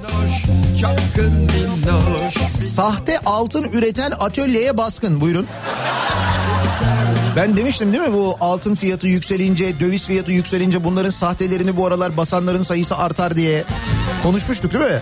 [2.46, 5.46] Sahte altın üreten atölyeye baskın buyurun.
[7.36, 12.16] Ben demiştim değil mi bu altın fiyatı yükselince, döviz fiyatı yükselince bunların sahtelerini bu aralar
[12.16, 13.64] basanların sayısı artar diye
[14.22, 15.00] konuşmuştuk değil mi?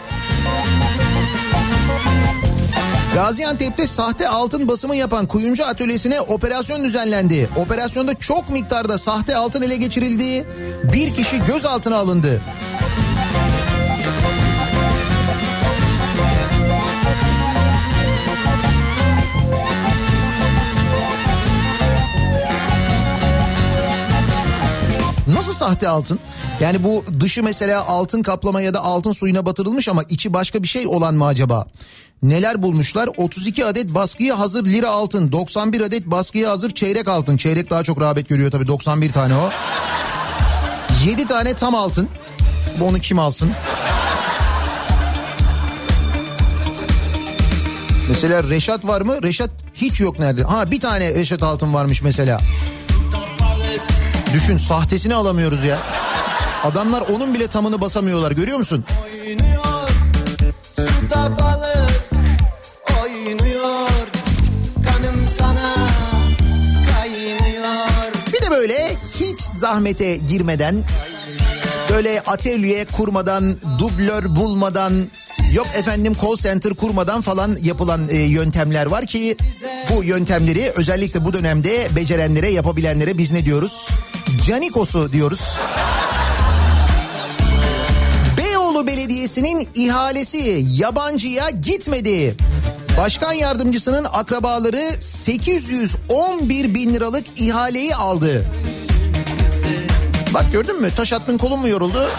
[3.18, 7.48] Gaziantep'te sahte altın basımı yapan kuyumcu atölyesine operasyon düzenlendi.
[7.56, 10.46] Operasyonda çok miktarda sahte altın ele geçirildi.
[10.92, 12.42] Bir kişi gözaltına alındı.
[25.26, 26.20] Nasıl sahte altın?
[26.60, 30.68] Yani bu dışı mesela altın kaplama ya da altın suyuna batırılmış ama içi başka bir
[30.68, 31.66] şey olan mı acaba?
[32.22, 33.08] Neler bulmuşlar?
[33.16, 37.36] 32 adet baskıya hazır lira altın, 91 adet baskıya hazır çeyrek altın.
[37.36, 39.50] Çeyrek daha çok rağbet görüyor tabii 91 tane o.
[41.06, 42.08] 7 tane tam altın.
[42.80, 43.50] Bu Onu kim alsın?
[48.08, 49.22] Mesela Reşat var mı?
[49.22, 50.42] Reşat hiç yok nerede?
[50.42, 52.38] Ha bir tane Reşat altın varmış mesela.
[54.32, 55.78] Düşün sahtesini alamıyoruz ya.
[56.72, 58.84] Adamlar onun bile tamını basamıyorlar görüyor musun?
[59.04, 59.88] Oynuyor
[60.76, 62.10] suda balık
[63.02, 63.88] oynuyor
[64.86, 65.74] kanım sana
[66.92, 67.74] kaynıyor
[68.32, 70.84] Bir de böyle hiç zahmete girmeden
[71.90, 74.92] böyle atölye kurmadan, dublör bulmadan,
[75.52, 79.36] yok efendim call center kurmadan falan yapılan e, yöntemler var ki
[79.90, 83.88] bu yöntemleri özellikle bu dönemde becerenlere, yapabilenlere biz ne diyoruz?
[84.46, 85.40] Canikosu diyoruz.
[88.78, 92.34] Beyoğlu Belediyesi'nin ihalesi yabancıya gitmedi.
[92.98, 98.46] Başkan yardımcısının akrabaları 811 bin liralık ihaleyi aldı.
[100.34, 102.10] Bak gördün mü taş attın kolun mu yoruldu?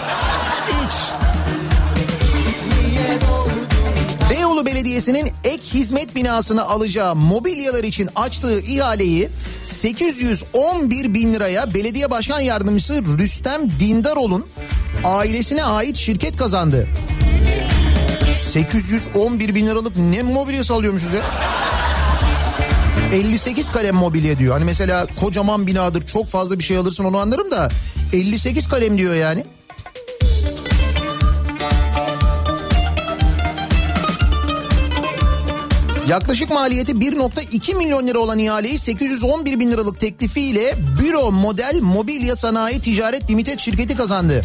[4.60, 9.28] Beyoğlu Belediyesi'nin ek hizmet binasını alacağı mobilyalar için açtığı ihaleyi
[9.64, 14.46] 811 bin liraya belediye başkan yardımcısı Rüstem Dindaroğlu'nun
[15.04, 16.88] ailesine ait şirket kazandı.
[18.52, 21.22] 811 bin liralık ne mobilyası alıyormuşuz ya?
[23.12, 24.52] 58 kalem mobilya diyor.
[24.52, 27.68] Hani mesela kocaman binadır çok fazla bir şey alırsın onu anlarım da
[28.12, 29.44] 58 kalem diyor yani.
[36.10, 42.80] Yaklaşık maliyeti 1.2 milyon lira olan ihaleyi 811 bin liralık teklifiyle Büro Model Mobilya Sanayi
[42.80, 44.44] Ticaret Limited şirketi kazandı.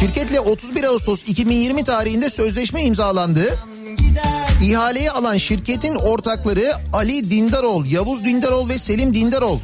[0.00, 3.58] Şirketle 31 Ağustos 2020 tarihinde sözleşme imzalandı.
[4.62, 9.58] İhaleyi alan şirketin ortakları Ali Dindarol, Yavuz Dindarol ve Selim Dindarol.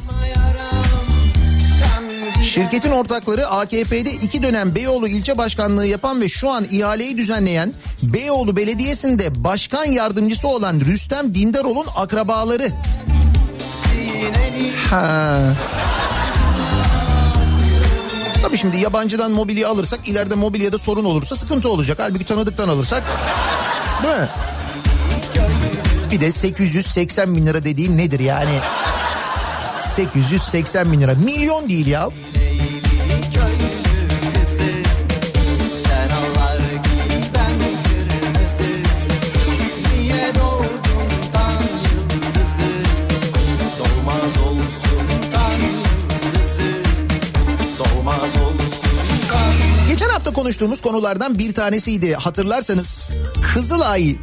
[2.44, 7.72] Şirketin ortakları AKP'de iki dönem Beyoğlu ilçe başkanlığı yapan ve şu an ihaleyi düzenleyen
[8.12, 12.72] Beyoğlu Belediyesi'nde başkan yardımcısı olan Rüstem Dindarol'un akrabaları.
[14.90, 15.40] Ha.
[18.42, 21.98] Tabii şimdi yabancıdan mobilya alırsak ileride mobilyada sorun olursa sıkıntı olacak.
[22.00, 23.02] Halbuki tanıdıktan alırsak
[24.02, 24.28] değil mi?
[26.10, 28.58] Bir de 880 bin lira dediğin nedir yani?
[29.80, 31.14] 880 bin lira.
[31.14, 32.08] Milyon değil ya.
[50.24, 52.14] Hafta konuştuğumuz konulardan bir tanesiydi.
[52.14, 53.12] Hatırlarsanız
[53.54, 54.16] Kızılay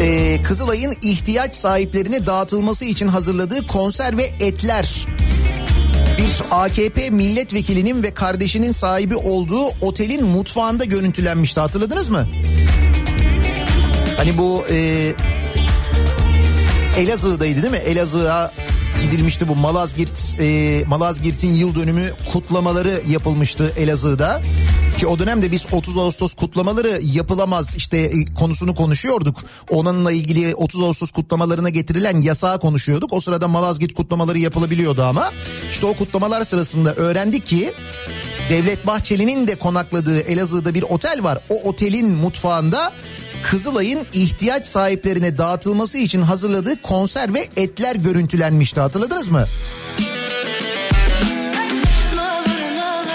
[0.00, 5.06] Ee, Kızılay'ın ihtiyaç sahiplerine dağıtılması için hazırladığı konserve etler
[6.18, 12.28] bir AKP milletvekilinin ve kardeşinin sahibi olduğu otelin mutfağında görüntülenmişti hatırladınız mı?
[14.16, 15.12] Hani bu e,
[16.98, 17.76] Elazığ'daydı değil mi?
[17.86, 18.52] Elazığ'a
[19.02, 24.40] gidilmişti bu Malazgirt e, Malazgirt'in yıl dönümü kutlamaları yapılmıştı Elazığ'da.
[24.98, 29.36] Ki o dönemde biz 30 Ağustos kutlamaları yapılamaz işte e, konusunu konuşuyorduk.
[29.70, 33.12] Onunla ilgili 30 Ağustos kutlamalarına getirilen yasağı konuşuyorduk.
[33.12, 35.32] O sırada Malazgirt kutlamaları yapılabiliyordu ama
[35.70, 37.72] işte o kutlamalar sırasında öğrendik ki
[38.50, 41.38] Devlet Bahçeli'nin de konakladığı Elazığ'da bir otel var.
[41.48, 42.92] O otelin mutfağında
[43.42, 49.44] Kızılay'ın ihtiyaç sahiplerine dağıtılması için hazırladığı konserve etler görüntülenmişti hatırladınız mı?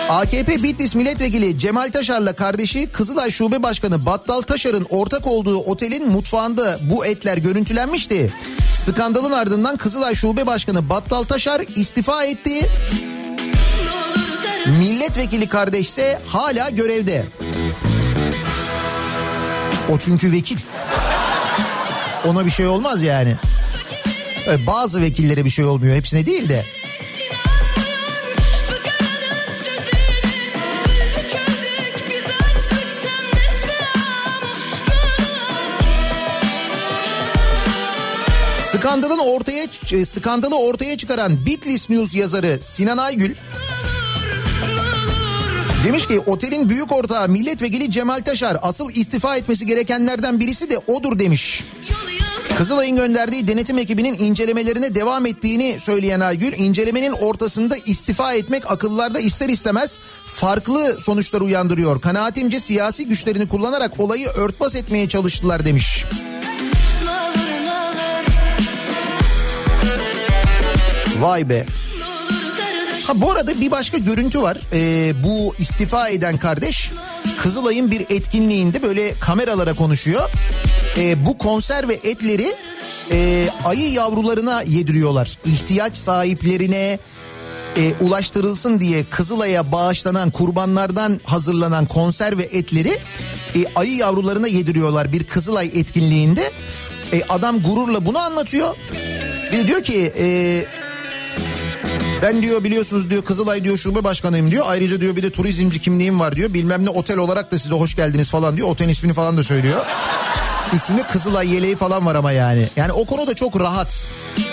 [0.10, 6.80] AKP Bitlis Milletvekili Cemal Taşar'la kardeşi Kızılay Şube Başkanı Battal Taşar'ın ortak olduğu otelin mutfağında
[6.82, 8.34] bu etler görüntülenmişti.
[8.74, 12.70] Skandalın ardından Kızılay Şube Başkanı Battal Taşar istifa etti.
[14.80, 17.26] Milletvekili kardeş ise hala görevde.
[19.90, 20.58] O çünkü vekil.
[22.26, 23.36] Ona bir şey olmaz yani.
[24.68, 26.66] Bazı vekillere bir şey olmuyor hepsine değil de.
[38.62, 43.36] Skandalın ortaya e, skandalı ortaya çıkaran Bitlis News yazarı Sinan Aygül
[45.84, 51.20] Demiş ki otelin büyük ortağı milletvekili Cemal Taşar asıl istifa etmesi gerekenlerden birisi de odur
[51.20, 51.64] demiş.
[52.58, 59.50] Kızılay'ın gönderdiği denetim ekibinin incelemelerine devam ettiğini söyleyen Aygül, incelemenin ortasında istifa etmek akıllarda ister
[59.50, 62.02] istemez farklı sonuçlar uyandırıyor.
[62.02, 66.06] Kanaatimce siyasi güçlerini kullanarak olayı örtbas etmeye çalıştılar demiş.
[71.20, 71.66] Vay be.
[73.08, 74.58] Ha bu arada bir başka görüntü var.
[74.74, 76.92] Ee, bu istifa eden kardeş
[77.38, 80.30] Kızılay'ın bir etkinliğinde böyle kameralara konuşuyor.
[80.98, 82.56] Ee, bu konserve etleri
[83.12, 85.38] e, ayı yavrularına yediriyorlar.
[85.46, 87.00] İhtiyaç sahiplerine
[87.78, 93.00] e, ulaştırılsın diye Kızılay'a bağışlanan kurbanlardan hazırlanan konserve etleri
[93.56, 96.52] e, ayı yavrularına yediriyorlar bir Kızılay etkinliğinde.
[97.14, 98.76] E, adam gururla bunu anlatıyor.
[99.52, 100.66] Bir diyor ki e,
[102.24, 104.66] ben diyor biliyorsunuz diyor Kızılay diyor şube başkanıyım diyor.
[104.68, 106.54] Ayrıca diyor bir de turizmci kimliğim var diyor.
[106.54, 108.68] Bilmem ne otel olarak da size hoş geldiniz falan diyor.
[108.68, 109.86] Otelin ismini falan da söylüyor.
[110.76, 112.68] Üstünde Kızılay yeleği falan var ama yani.
[112.76, 114.08] Yani o konuda çok rahat.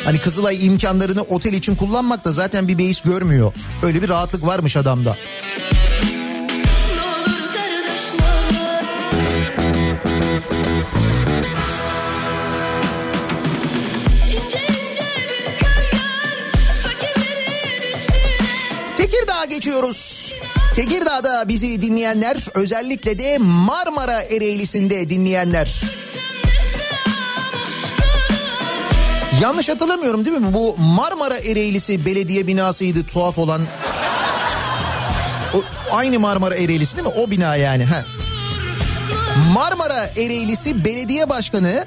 [0.04, 3.52] Hani Kızılay imkanlarını otel için kullanmak da zaten bir beis görmüyor.
[3.82, 5.16] Öyle bir rahatlık varmış adamda.
[19.60, 20.34] Geçiyoruz.
[20.74, 25.80] Tekirdağ'da bizi dinleyenler özellikle de Marmara Ereğlisi'nde dinleyenler.
[29.42, 30.54] Yanlış hatırlamıyorum değil mi?
[30.54, 33.62] Bu Marmara Ereğlisi belediye binasıydı tuhaf olan.
[35.54, 37.14] O, aynı Marmara Ereğlisi değil mi?
[37.16, 37.84] O bina yani.
[37.84, 38.04] Ha.
[39.54, 41.86] Marmara Ereğlisi Belediye Başkanı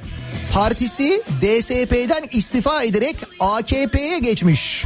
[0.54, 4.86] partisi DSP'den istifa ederek AKP'ye geçmiş.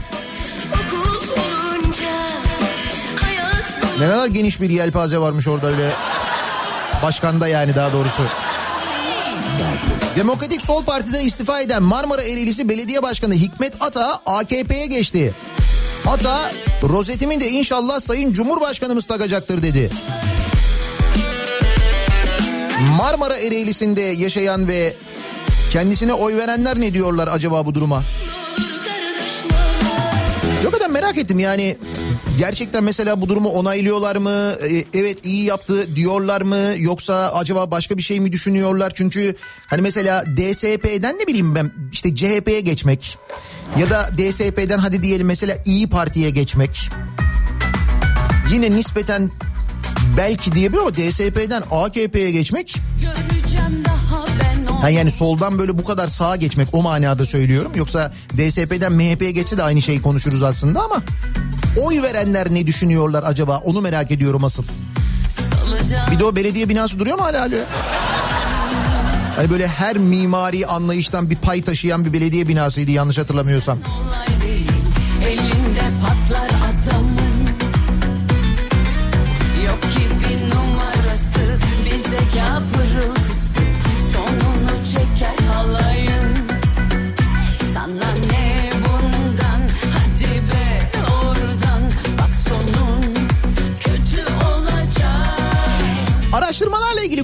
[3.99, 5.91] Ne kadar geniş bir yelpaze varmış orada öyle.
[7.03, 8.23] Başkanda yani daha doğrusu.
[10.15, 15.33] Demokratik Sol Parti'den istifa eden Marmara Ereğlisi Belediye Başkanı Hikmet Ata AKP'ye geçti.
[16.07, 16.51] Ata
[16.83, 19.89] rozetimi de inşallah Sayın Cumhurbaşkanımız takacaktır dedi.
[22.97, 24.93] Marmara Ereğlisi'nde yaşayan ve
[25.71, 28.03] kendisine oy verenler ne diyorlar acaba bu duruma?
[30.63, 31.77] Yok kadar merak ettim yani
[32.39, 34.55] gerçekten mesela bu durumu onaylıyorlar mı?
[34.69, 36.73] Ee, evet iyi yaptı diyorlar mı?
[36.77, 38.91] Yoksa acaba başka bir şey mi düşünüyorlar?
[38.95, 39.35] Çünkü
[39.67, 43.17] hani mesela DSP'den ne bileyim ben işte CHP'ye geçmek
[43.79, 46.89] ya da DSP'den hadi diyelim mesela İyi Parti'ye geçmek.
[48.51, 49.31] Yine nispeten
[50.17, 53.86] belki diyebilir ama DSP'den AKP'ye geçmek Göreceğim
[54.81, 57.71] Ha yani soldan böyle bu kadar sağa geçmek o manada söylüyorum.
[57.75, 61.01] Yoksa DSP'den MHP'ye geçse de aynı şeyi konuşuruz aslında ama
[61.85, 64.63] oy verenler ne düşünüyorlar acaba onu merak ediyorum asıl.
[66.11, 67.55] Bir de o belediye binası duruyor mu hala hala?
[69.35, 73.77] Hani böyle her mimari anlayıştan bir pay taşıyan bir belediye binasıydı yanlış hatırlamıyorsam.
[73.77, 74.71] olay değil
[75.27, 77.47] Elinde patlar adamın
[79.65, 81.39] Yok ki bir numarası
[81.85, 82.61] Bir zeka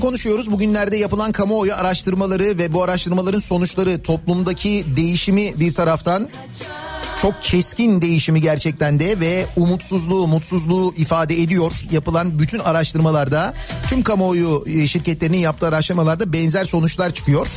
[0.04, 0.52] konuşuyoruz.
[0.52, 6.30] Bugünlerde yapılan kamuoyu araştırmaları ve bu araştırmaların sonuçları toplumdaki değişimi bir taraftan
[7.22, 11.74] çok keskin değişimi gerçekten de ve umutsuzluğu, mutsuzluğu ifade ediyor.
[11.92, 13.54] Yapılan bütün araştırmalarda,
[13.90, 17.48] tüm kamuoyu e, şirketlerinin yaptığı araştırmalarda benzer sonuçlar çıkıyor.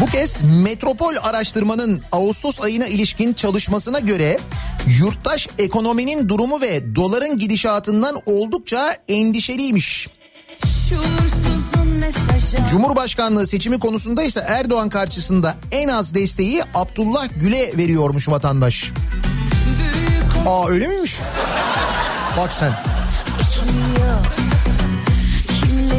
[0.00, 4.38] Bu kez Metropol Araştırma'nın Ağustos ayına ilişkin çalışmasına göre
[5.00, 10.08] yurttaş ekonominin durumu ve doların gidişatından oldukça endişeliymiş.
[12.70, 18.92] Cumhurbaşkanlığı seçimi konusunda ise Erdoğan karşısında en az desteği Abdullah Gül'e veriyormuş vatandaş.
[20.46, 21.16] Aa öyle miymiş?
[22.36, 22.72] Bak sen.
[23.54, 24.49] Kimle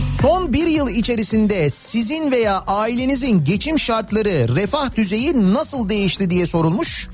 [0.02, 7.10] Son bir yıl içerisinde sizin veya ailenizin geçim şartları, refah düzeyi nasıl değişti diye sorulmuş.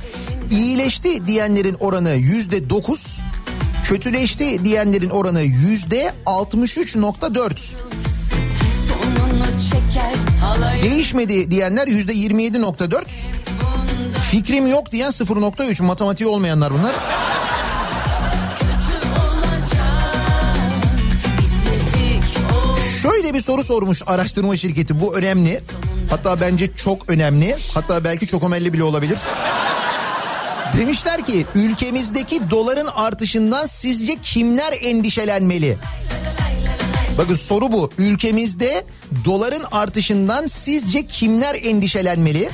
[0.52, 3.20] İyileşti diyenlerin oranı yüzde dokuz,
[3.84, 7.76] kötüleşti diyenlerin oranı yüzde 63.4.
[8.88, 13.04] sonunu çeker halayın Değişmedi diyenler yüzde 27.4.
[14.32, 16.96] Fikrim yok diyen 0.3 matematiği olmayanlar bunlar.
[23.08, 25.62] Şöyle bir soru sormuş araştırma şirketi bu önemli.
[26.10, 27.56] Hatta bence çok önemli.
[27.74, 29.20] Hatta belki çok önemli bile olabilir.
[30.78, 35.78] Demişler ki ülkemizdeki doların artışından sizce kimler endişelenmeli?
[37.18, 37.92] Bakın soru bu.
[37.98, 38.86] Ülkemizde
[39.26, 42.50] doların artışından sizce kimler endişelenmeli?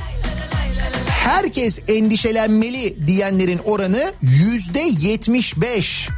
[1.08, 6.08] Herkes endişelenmeli diyenlerin oranı yüzde yetmiş beş.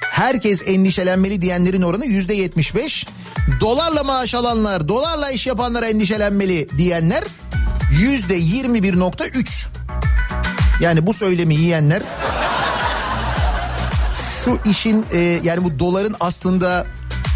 [0.00, 3.06] Herkes endişelenmeli diyenlerin oranı yüzde yetmiş beş.
[3.60, 7.24] Dolarla maaş alanlar, dolarla iş yapanlar endişelenmeli diyenler
[8.00, 9.66] yüzde yirmi bir nokta üç.
[10.80, 12.02] Yani bu söylemi yiyenler
[14.44, 16.86] şu işin e, yani bu doların aslında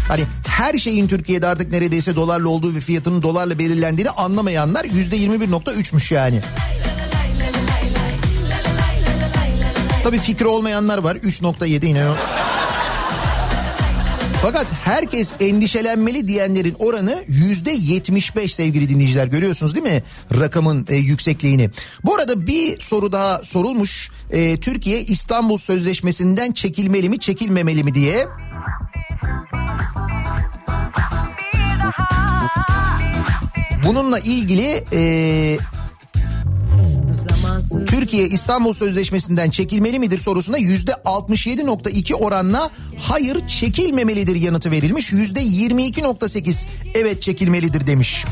[0.07, 5.41] hani her şeyin Türkiye'de artık neredeyse dolarla olduğu ve fiyatının dolarla belirlendiğini anlamayanlar yüzde yirmi
[5.41, 6.41] bir nokta üçmüş yani.
[10.03, 12.03] Tabii fikri olmayanlar var 3.7 yine.
[14.43, 20.03] Fakat herkes endişelenmeli diyenlerin oranı yüzde 75 sevgili dinleyiciler görüyorsunuz değil mi
[20.39, 21.69] rakamın e, yüksekliğini.
[22.05, 28.27] Bu arada bir soru daha sorulmuş E, Türkiye İstanbul Sözleşmesi'nden çekilmeli mi çekilmemeli mi diye.
[33.83, 35.57] Bununla ilgili e.
[37.85, 45.11] Türkiye İstanbul Sözleşmesi'nden çekilmeli midir sorusuna yüzde 67.2 oranla hayır çekilmemelidir yanıtı verilmiş.
[45.11, 48.25] Yüzde 22.8 evet çekilmelidir demiş.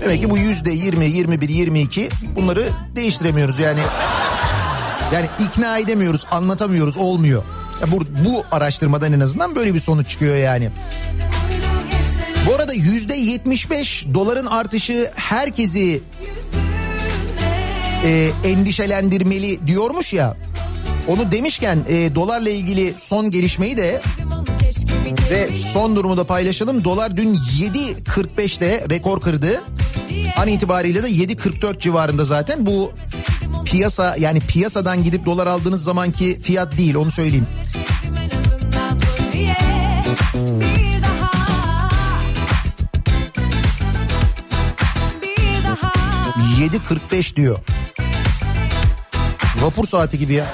[0.00, 3.80] Demek ki bu yüzde 20, 21, 22 bunları değiştiremiyoruz yani.
[5.14, 7.42] Yani ikna edemiyoruz, anlatamıyoruz, olmuyor.
[7.80, 10.70] Ya bu, bu araştırmadan en azından böyle bir sonuç çıkıyor yani.
[12.46, 16.00] Bu arada yüzde 75 doların artışı herkesi
[18.04, 20.36] e, endişelendirmeli diyormuş ya.
[21.08, 24.00] Onu demişken e, dolarla ilgili son gelişmeyi de
[25.30, 26.84] ve son durumu da paylaşalım.
[26.84, 29.62] Dolar dün 7.45'te rekor kırdı.
[30.36, 32.66] An itibariyle de 7.44 civarında zaten.
[32.66, 32.92] Bu
[33.64, 37.46] piyasa yani piyasadan gidip dolar aldığınız zamanki fiyat değil onu söyleyeyim.
[46.66, 47.58] 7.45 diyor.
[49.56, 50.46] Vapur saati gibi ya.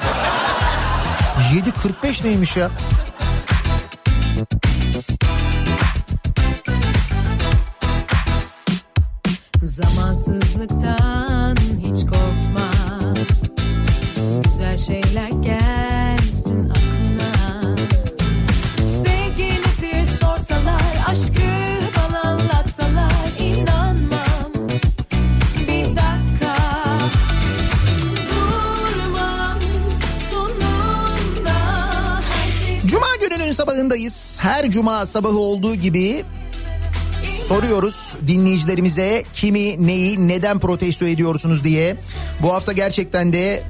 [2.02, 2.70] 7.45 neymiş ya?
[9.62, 11.21] Zamansızlıktan
[34.42, 36.24] Her cuma sabahı olduğu gibi
[37.22, 41.96] soruyoruz dinleyicilerimize kimi neyi neden protesto ediyorsunuz diye.
[42.42, 43.62] Bu hafta gerçekten de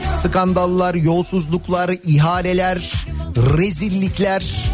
[0.00, 4.72] skandallar, yolsuzluklar, ihaleler, rezillikler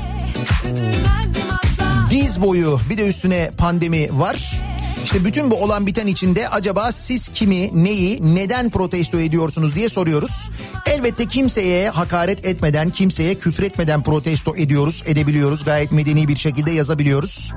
[2.11, 4.61] diz boyu bir de üstüne pandemi var.
[5.07, 10.51] İşte bütün bu olan biten içinde acaba siz kimi, neyi, neden protesto ediyorsunuz diye soruyoruz.
[10.87, 15.65] Elbette kimseye hakaret etmeden, kimseye küfretmeden protesto ediyoruz, edebiliyoruz.
[15.65, 17.53] Gayet medeni bir şekilde yazabiliyoruz.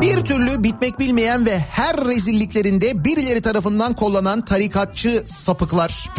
[0.00, 6.10] Bir türlü bitmek bilmeyen ve her rezilliklerinde birileri tarafından kollanan tarikatçı sapıklar.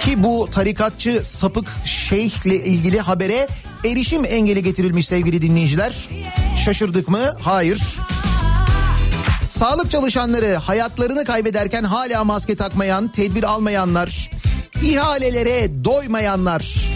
[0.00, 3.48] Ki bu tarikatçı sapık şeyhle ilgili habere
[3.84, 6.08] erişim engeli getirilmiş sevgili dinleyiciler.
[6.64, 7.36] Şaşırdık mı?
[7.40, 7.98] Hayır.
[9.62, 14.30] Sağlık çalışanları hayatlarını kaybederken hala maske takmayan, tedbir almayanlar,
[14.82, 16.90] ihalelere doymayanlar.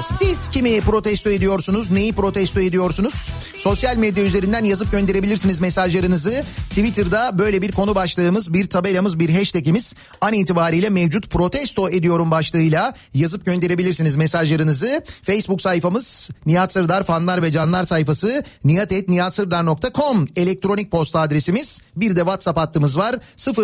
[0.00, 1.90] Siz kimi protesto ediyorsunuz?
[1.90, 3.32] Neyi protesto ediyorsunuz?
[3.56, 6.44] Sosyal medya üzerinden yazıp gönderebilirsiniz mesajlarınızı.
[6.68, 12.94] Twitter'da böyle bir konu başlığımız, bir tabelamız, bir hashtagimiz an itibariyle mevcut protesto ediyorum başlığıyla
[13.14, 15.04] yazıp gönderebilirsiniz mesajlarınızı.
[15.22, 21.80] Facebook sayfamız Nihat Sırdar fanlar ve canlar sayfası nihatetnihatsırdar.com elektronik posta adresimiz.
[21.96, 23.16] Bir de WhatsApp hattımız var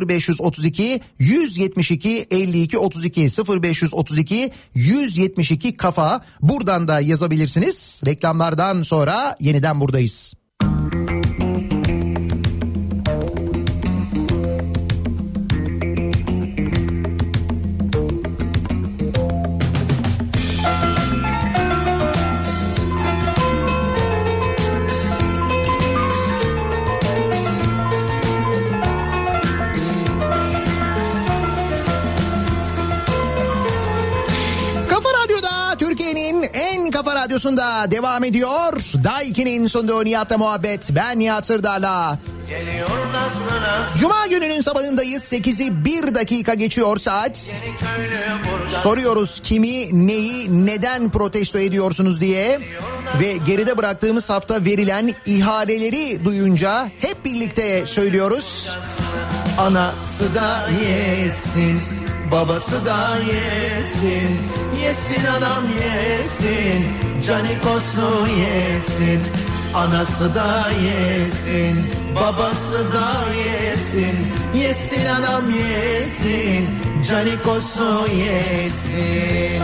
[0.09, 8.01] 0532 172 52 32 0532 172 kafa buradan da yazabilirsiniz.
[8.07, 10.35] Reklamlardan sonra yeniden buradayız.
[10.61, 11.00] Kafa
[36.53, 38.73] en kafa radyosunda devam ediyor.
[39.05, 40.91] Daiki'nin sunduğu Nihat'la muhabbet.
[40.91, 42.19] Ben Nihat Sırdar'la.
[43.99, 45.33] Cuma gününün sabahındayız.
[45.33, 47.63] 8'i 1 dakika geçiyor saat.
[48.69, 52.61] Soruyoruz kimi, neyi, neden protesto ediyorsunuz diye.
[53.21, 58.77] Ve geride bıraktığımız hafta verilen ihaleleri duyunca hep birlikte söylüyoruz.
[59.59, 61.81] Anası da yesin,
[62.33, 64.39] babası da yesin.
[64.83, 66.87] Yesin anam yesin,
[67.27, 69.21] canikosu yesin.
[69.75, 71.85] Anası da yesin,
[72.17, 74.17] babası da yesin.
[74.55, 76.69] Yesin anam yesin,
[77.09, 79.63] canikosu yesin.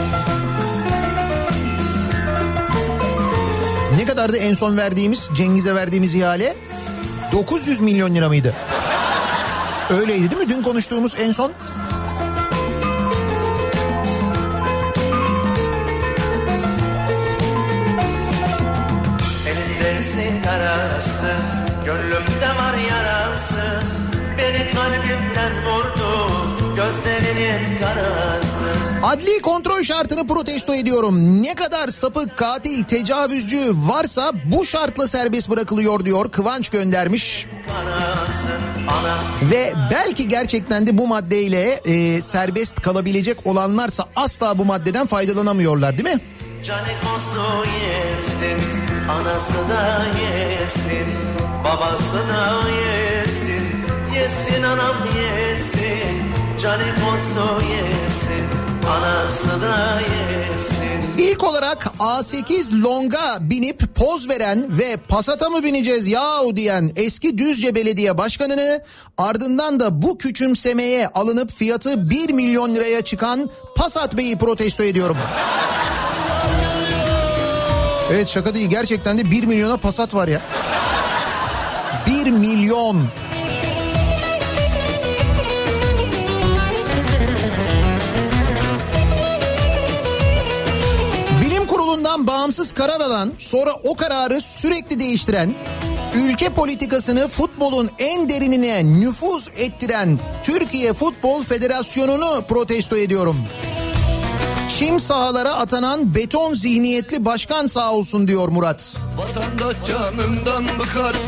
[3.96, 6.56] Ne kadardı en son verdiğimiz Cengiz'e verdiğimiz ihale?
[7.32, 8.54] 900 milyon lira mıydı?
[9.90, 10.48] Öyleydi değil mi?
[10.48, 11.52] Dün konuştuğumuz en son
[20.66, 21.36] sigarası
[21.84, 23.82] Gönlümde var yarası
[24.38, 26.30] Beni kalbimden vurdu
[26.76, 28.66] Gözlerinin karası
[29.02, 31.42] Adli kontrol şartını protesto ediyorum.
[31.42, 36.30] Ne kadar sapık, katil, tecavüzcü varsa bu şartla serbest bırakılıyor diyor.
[36.30, 37.46] Kıvanç göndermiş.
[39.42, 46.14] Ve belki gerçekten de bu maddeyle e, serbest kalabilecek olanlarsa asla bu maddeden faydalanamıyorlar değil
[46.14, 46.20] mi?
[46.62, 51.06] canikosu yesin Anası da yesin
[51.64, 53.66] Babası da yesin.
[54.14, 56.32] Yesin anam yesin
[56.62, 58.46] Canikosu yesin.
[58.90, 61.22] Anası da yesin.
[61.22, 67.74] İlk olarak A8 Long'a binip poz veren ve Passat'a mı bineceğiz yahu diyen eski Düzce
[67.74, 68.82] Belediye Başkanı'nı
[69.18, 75.16] ardından da bu küçümsemeye alınıp fiyatı 1 milyon liraya çıkan Passat Bey'i protesto ediyorum.
[78.10, 80.40] Evet şaka değil gerçekten de 1 milyona Passat var ya.
[82.06, 83.02] 1 milyon.
[91.40, 95.54] Bilim kurulundan bağımsız karar alan sonra o kararı sürekli değiştiren
[96.16, 103.36] Ülke politikasını futbolun en derinine nüfuz ettiren Türkiye Futbol Federasyonu'nu protesto ediyorum.
[104.68, 108.96] Çim sahalara atanan beton zihniyetli başkan sağ olsun diyor Murat.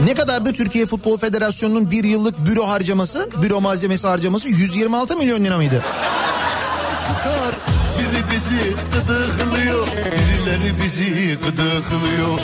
[0.05, 4.49] Ne kadardı Türkiye Futbol Federasyonu'nun bir yıllık büro harcaması, büro malzemesi harcaması?
[4.49, 5.83] 126 milyon lira mıydı?
[7.07, 7.55] sıkar.
[7.99, 12.39] Biri bizi gıdıklıyor Birileri bizi gıdıklıyor.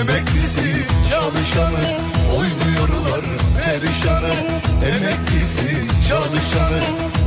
[0.00, 1.98] Emeklisi çalışanı
[2.36, 3.24] Oynuyorlar
[3.64, 4.34] perişanı.
[4.84, 6.82] Emeklisi çalışanı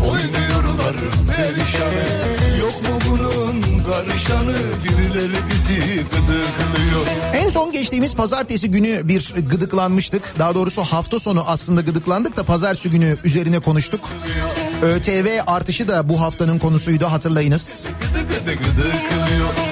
[0.10, 0.96] Oynuyorlar
[1.36, 10.36] perişanı Yok mu bunun karışanı Birileri bizi gıdıklıyor En son geçtiğimiz pazartesi günü bir gıdıklanmıştık.
[10.40, 14.10] Daha doğrusu hafta sonu aslında gıdıklandık da pazartesi günü üzerine konuştuk.
[14.82, 17.86] ÖTV artışı da bu haftanın konusuydu hatırlayınız.
[18.02, 19.67] Gıdı gıdı gıdıklıyor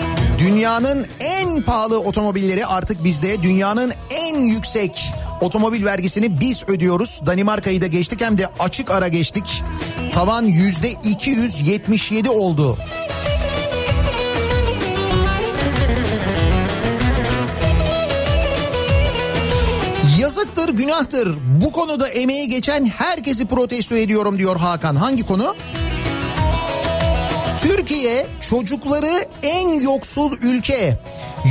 [0.45, 3.43] Dünyanın en pahalı otomobilleri artık bizde.
[3.43, 7.21] Dünyanın en yüksek otomobil vergisini biz ödüyoruz.
[7.25, 9.63] Danimarka'yı da geçtik hem de açık ara geçtik.
[10.11, 12.77] Tavan yüzde 277 oldu.
[20.19, 21.37] Yazıktır, günahtır.
[21.61, 24.95] Bu konuda emeği geçen herkesi protesto ediyorum diyor Hakan.
[24.95, 25.55] Hangi konu?
[27.67, 30.99] Türkiye çocukları en yoksul ülke.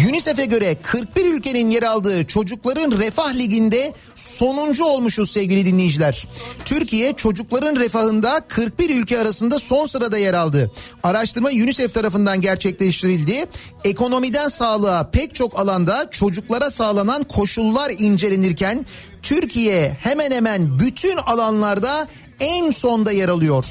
[0.08, 6.26] UNICEF'e göre 41 ülkenin yer aldığı çocukların refah liginde sonuncu olmuşuz sevgili dinleyiciler.
[6.64, 10.72] Türkiye çocukların refahında 41 ülke arasında son sırada yer aldı.
[11.02, 13.46] Araştırma UNICEF tarafından gerçekleştirildi.
[13.84, 18.86] Ekonomiden sağlığa pek çok alanda çocuklara sağlanan koşullar incelenirken
[19.22, 22.08] Türkiye hemen hemen bütün alanlarda
[22.40, 23.64] en sonda yer alıyor.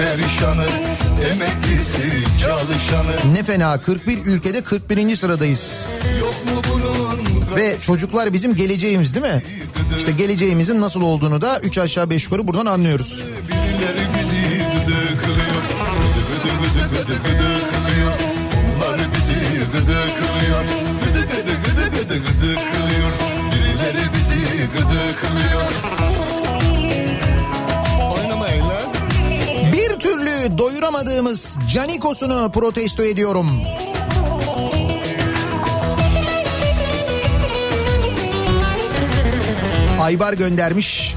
[0.00, 0.64] Perişanı
[1.32, 5.16] Emeklisi çalışanı Ne fena 41 ülkede 41.
[5.16, 5.86] sıradayız.
[6.20, 9.42] Yok mu bunun Ve çocuklar bizim geleceğimiz değil mi?
[9.98, 13.24] İşte geleceğimizin nasıl olduğunu da 3 aşağı 5 yukarı buradan anlıyoruz.
[13.48, 14.39] Birileri bizi
[30.80, 33.62] doyuramadığımız Canikos'unu protesto ediyorum.
[40.00, 41.14] Aybar göndermiş.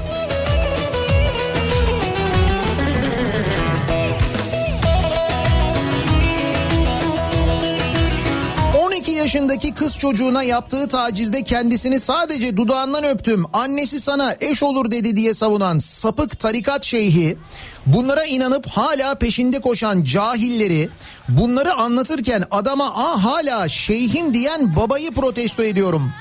[9.24, 13.44] Yaşındaki kız çocuğuna yaptığı tacizde kendisini sadece dudağından öptüm...
[13.52, 17.36] ...annesi sana eş olur dedi diye savunan sapık tarikat şeyhi...
[17.86, 20.88] ...bunlara inanıp hala peşinde koşan cahilleri...
[21.28, 26.12] ...bunları anlatırken adama ah hala şeyhim diyen babayı protesto ediyorum.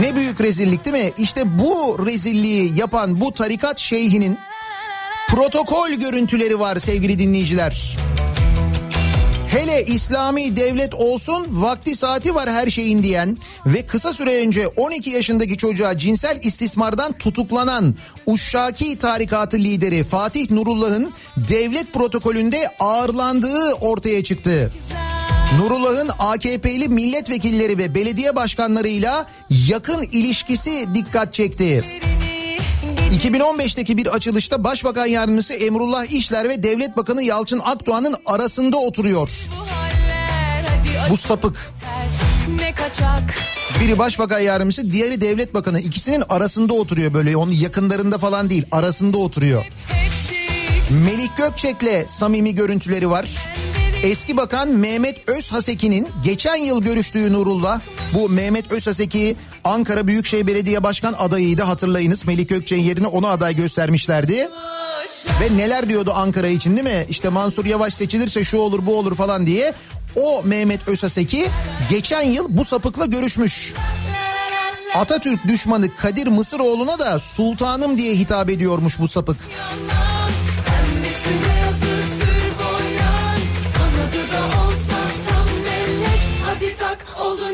[0.00, 1.12] Ne büyük rezillik değil mi?
[1.18, 4.38] İşte bu rezilliği yapan bu tarikat şeyhinin
[5.28, 7.96] protokol görüntüleri var sevgili dinleyiciler.
[9.48, 15.10] Hele İslami devlet olsun vakti saati var her şeyin diyen ve kısa süre önce 12
[15.10, 17.94] yaşındaki çocuğa cinsel istismardan tutuklanan
[18.26, 24.72] Uşşaki tarikatı lideri Fatih Nurullah'ın devlet protokolünde ağırlandığı ortaya çıktı.
[25.58, 29.26] Nurullah'ın AKP'li milletvekilleri ve belediye başkanlarıyla
[29.68, 31.84] yakın ilişkisi dikkat çekti.
[33.12, 39.30] 2015'teki bir açılışta Başbakan Yardımcısı Emrullah İşler ve Devlet Bakanı Yalçın Akdoğan'ın arasında oturuyor.
[41.10, 41.72] Bu sapık.
[43.80, 45.80] Biri Başbakan Yardımcısı, diğeri Devlet Bakanı.
[45.80, 47.36] İkisinin arasında oturuyor böyle.
[47.36, 49.66] Onun yakınlarında falan değil, arasında oturuyor.
[51.04, 53.28] Melik Gökçek'le samimi görüntüleri var.
[54.02, 57.80] Eski Bakan Mehmet Özhaseki'nin geçen yıl görüştüğü Nurullah,
[58.14, 62.26] bu Mehmet Özhaseki Ankara Büyükşehir Belediye Başkan adayıydı hatırlayınız.
[62.26, 64.48] Melik Gökçek'in yerine onu aday göstermişlerdi.
[65.40, 67.06] Ve neler diyordu Ankara için değil mi?
[67.08, 69.74] İşte Mansur Yavaş seçilirse şu olur bu olur falan diye.
[70.16, 71.48] O Mehmet Özhaseki
[71.90, 73.74] geçen yıl bu sapıkla görüşmüş.
[74.94, 79.36] Atatürk düşmanı Kadir Mısıroğlu'na da sultanım diye hitap ediyormuş bu sapık.
[79.36, 80.17] Pembesi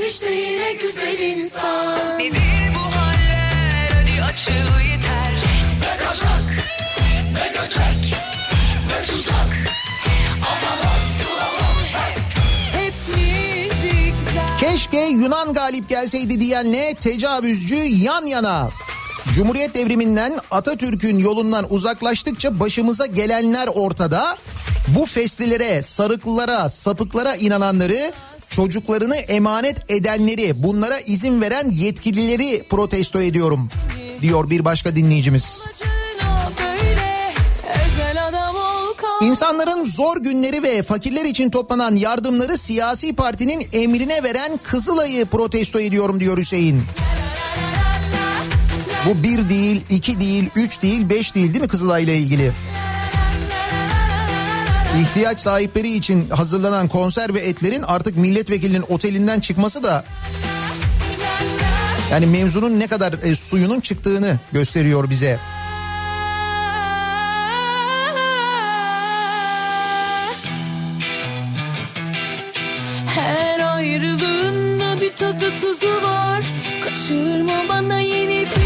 [0.09, 2.19] işte yine güzel insan.
[2.19, 5.35] Nedir bu haller hadi açıl yeter.
[5.81, 6.45] Ne kaçak
[7.33, 8.15] ne göçek
[8.89, 9.55] ne tuzak.
[14.61, 18.69] Keşke Yunan galip gelseydi diyenle tecavüzcü yan yana.
[19.35, 24.37] Cumhuriyet devriminden Atatürk'ün yolundan uzaklaştıkça başımıza gelenler ortada.
[24.89, 28.13] Bu festlilere, sarıklılara, sapıklara inananları
[28.57, 33.69] çocuklarını emanet edenleri, bunlara izin veren yetkilileri protesto ediyorum
[34.21, 35.67] diyor bir başka dinleyicimiz.
[39.23, 46.21] İnsanların zor günleri ve fakirler için toplanan yardımları siyasi partinin emrine veren Kızılay'ı protesto ediyorum
[46.21, 46.83] diyor Hüseyin.
[49.07, 52.53] Bu bir değil, iki değil, üç değil, beş değil değil mi Kızılay'la ilgili?
[55.01, 60.05] İhtiyaç sahipleri için hazırlanan konserve etlerin artık milletvekilinin otelinden çıkması da
[62.11, 65.39] yani mevzunun ne kadar e, suyunun çıktığını gösteriyor bize.
[73.15, 76.45] Her ayrılığında bir tadı tuzu var.
[76.85, 78.64] Kaçırma bana yeni bir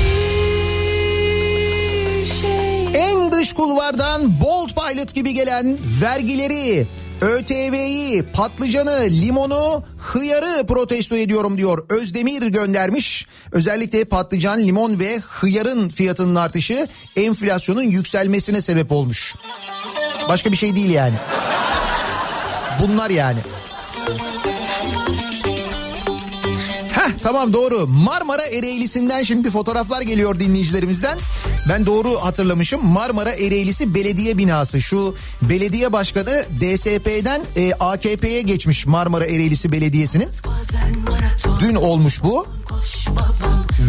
[4.89, 6.87] Pilot gibi gelen vergileri,
[7.21, 11.87] ÖTV'yi, patlıcanı, limonu, hıyarı protesto ediyorum diyor.
[11.89, 13.27] Özdemir göndermiş.
[13.53, 19.35] Özellikle patlıcan, limon ve hıyarın fiyatının artışı enflasyonun yükselmesine sebep olmuş.
[20.29, 21.15] Başka bir şey değil yani.
[22.83, 23.39] Bunlar yani.
[27.09, 27.87] Heh tamam doğru.
[27.87, 31.19] Marmara Ereğlisi'nden şimdi fotoğraflar geliyor dinleyicilerimizden.
[31.69, 32.87] Ben doğru hatırlamışım.
[32.87, 34.81] Marmara Ereğlisi Belediye Binası.
[34.81, 40.29] Şu belediye başkanı DSP'den e, AKP'ye geçmiş Marmara Ereğlisi Belediyesi'nin.
[41.61, 42.47] Dün olmuş bu.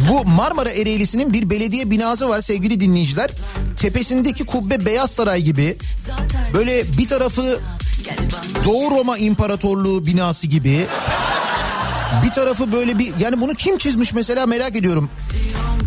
[0.10, 3.32] Bu Marmara Ereğlisi'nin bir belediye binası var sevgili dinleyiciler.
[3.78, 5.78] Tepesindeki kubbe Beyaz Saray gibi.
[6.54, 7.60] Böyle bir tarafı
[8.66, 10.86] Doğu Roma İmparatorluğu binası gibi.
[12.26, 15.10] Bir tarafı böyle bir yani bunu kim çizmiş mesela merak ediyorum.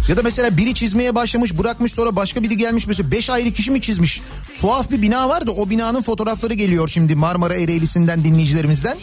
[0.08, 3.70] Ya da mesela biri çizmeye başlamış bırakmış sonra başka biri gelmiş mesela beş ayrı kişi
[3.70, 4.22] mi çizmiş?
[4.54, 8.98] Tuhaf bir bina var da o binanın fotoğrafları geliyor şimdi Marmara Ereğlisi'nden dinleyicilerimizden.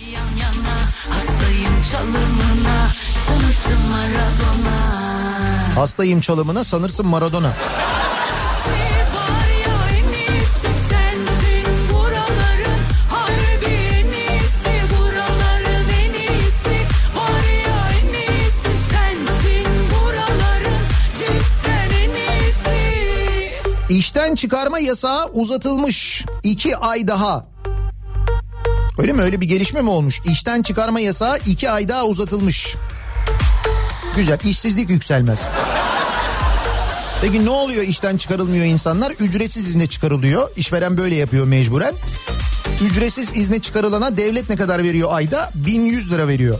[1.10, 2.88] hastayım çalımına
[3.28, 5.76] sanırsın Maradona.
[5.76, 7.54] Hastayım çalımına sanırsın Maradona.
[23.90, 26.26] İşten çıkarma yasağı uzatılmış.
[26.44, 27.48] iki ay daha.
[28.98, 29.22] Öyle mi?
[29.22, 30.22] Öyle bir gelişme mi olmuş?
[30.26, 32.76] İşten çıkarma yasağı iki ay daha uzatılmış.
[34.16, 34.40] Güzel.
[34.46, 35.48] işsizlik yükselmez.
[37.22, 39.12] Peki ne oluyor işten çıkarılmıyor insanlar?
[39.12, 40.50] Ücretsiz izne çıkarılıyor.
[40.56, 41.94] İşveren böyle yapıyor mecburen.
[42.84, 45.52] Ücretsiz izne çıkarılana devlet ne kadar veriyor ayda?
[45.56, 46.60] 1100 lira veriyor.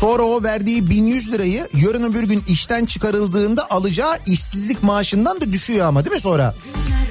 [0.00, 5.86] Sonra o verdiği 1100 lirayı yarın öbür gün işten çıkarıldığında alacağı işsizlik maaşından da düşüyor
[5.86, 6.54] ama değil mi sonra?
[6.64, 7.05] Günler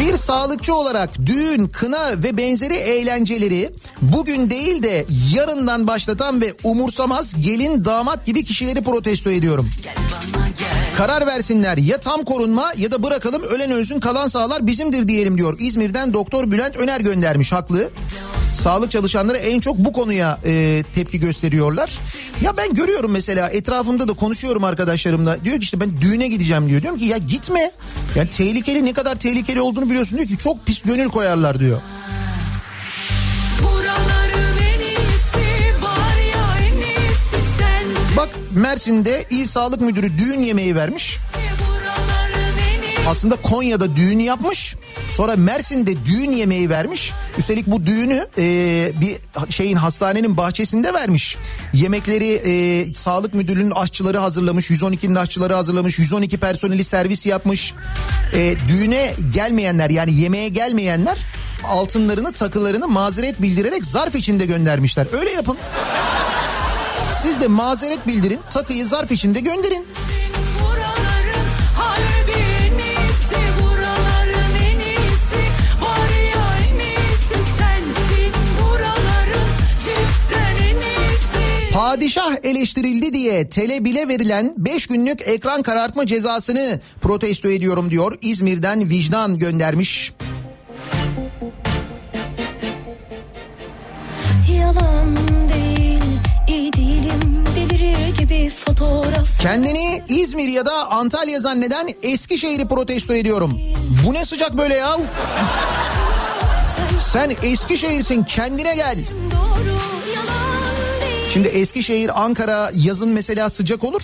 [0.00, 3.70] Bir sağlıkçı olarak düğün, kına ve benzeri eğlenceleri
[4.02, 9.70] bugün değil de yarından başlatan ve umursamaz gelin damat gibi kişileri protesto ediyorum.
[10.96, 15.56] Karar versinler ya tam korunma ya da bırakalım ölen ölsün kalan sağlar bizimdir diyelim diyor.
[15.58, 17.90] İzmir'den Doktor Bülent Öner göndermiş haklı.
[18.54, 21.98] Sağlık çalışanları en çok bu konuya e, tepki gösteriyorlar.
[22.42, 25.44] Ya ben görüyorum mesela etrafımda da konuşuyorum arkadaşlarımla.
[25.44, 26.82] Diyor ki işte ben düğüne gideceğim diyor.
[26.82, 27.70] Diyorum ki ya gitme.
[28.16, 31.80] Yani tehlikeli ne kadar tehlikeli olduğunu biliyorsun diyor ki çok pis gönül koyarlar diyor.
[31.80, 31.98] Ya.
[38.16, 41.18] Bak Mersin'de il sağlık müdürü düğün yemeği vermiş.
[43.08, 44.74] Aslında Konya'da düğün yapmış.
[45.08, 47.12] Sonra Mersin'de düğün yemeği vermiş.
[47.38, 49.18] Üstelik bu düğünü e, bir
[49.52, 51.36] şeyin hastanenin bahçesinde vermiş.
[51.72, 54.70] Yemekleri e, sağlık müdürlüğünün aşçıları hazırlamış.
[54.70, 55.98] 112'nin aşçıları hazırlamış.
[55.98, 57.74] 112 personeli servis yapmış.
[58.34, 61.18] E, düğüne gelmeyenler yani yemeğe gelmeyenler
[61.64, 65.06] altınlarını takılarını mazeret bildirerek zarf içinde göndermişler.
[65.12, 65.58] Öyle yapın.
[67.22, 69.86] Siz de mazeret bildirin takıyı zarf içinde gönderin.
[81.78, 88.18] Padişah eleştirildi diye telebile verilen 5 günlük ekran karartma cezasını protesto ediyorum diyor.
[88.22, 90.12] İzmir'den vicdan göndermiş.
[94.60, 95.16] Yalan
[95.48, 96.02] değil,
[96.48, 99.42] iyi değilim, delirir gibi fotoğraf.
[99.42, 103.60] Kendini İzmir ya da Antalya zanneden Eskişehir'i protesto ediyorum.
[104.06, 104.96] Bu ne sıcak böyle ya?
[107.12, 109.04] Sen Eskişehir'sin kendine gel.
[109.32, 109.97] Doğru.
[111.38, 114.02] Şimdi Eskişehir, Ankara yazın mesela sıcak olur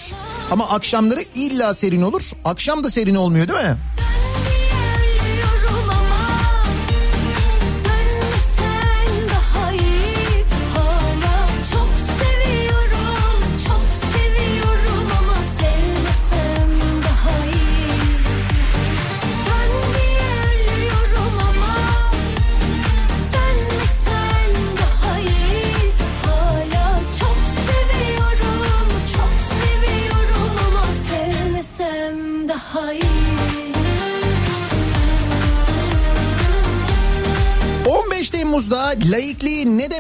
[0.51, 2.31] ama akşamları illa serin olur.
[2.45, 3.77] Akşam da serin olmuyor değil mi?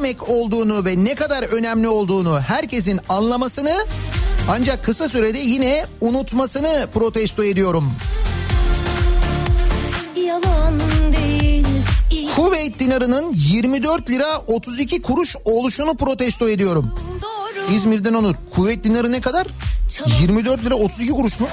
[0.04, 3.86] Demek olduğunu ve ne kadar önemli olduğunu herkesin anlamasını
[4.48, 7.92] ancak kısa sürede yine unutmasını protesto ediyorum.
[11.12, 11.66] Değil.
[12.36, 16.94] Kuveyt dinarının 24 lira 32 kuruş oluşunu protesto ediyorum.
[17.22, 17.74] Doğru.
[17.76, 18.34] İzmir'den Onur.
[18.54, 19.46] Kuveyt dinarı ne kadar?
[20.20, 21.48] 24 lira 32 kuruş mu?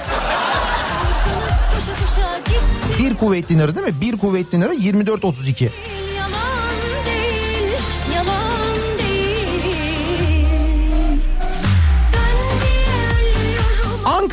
[1.74, 3.04] Koşa koşa gitti.
[3.04, 4.00] Bir kuvvet dinarı değil mi?
[4.00, 5.68] Bir kuvvet dinarı 24.32.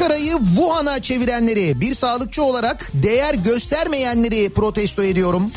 [0.10, 5.52] Ankara'yı Wuhan'a çevirenleri bir sağlıkçı olarak değer göstermeyenleri protesto ediyorum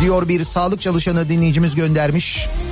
[0.00, 2.48] diyor bir sağlık çalışanı dinleyicimiz göndermiş.
[2.70, 2.71] Sen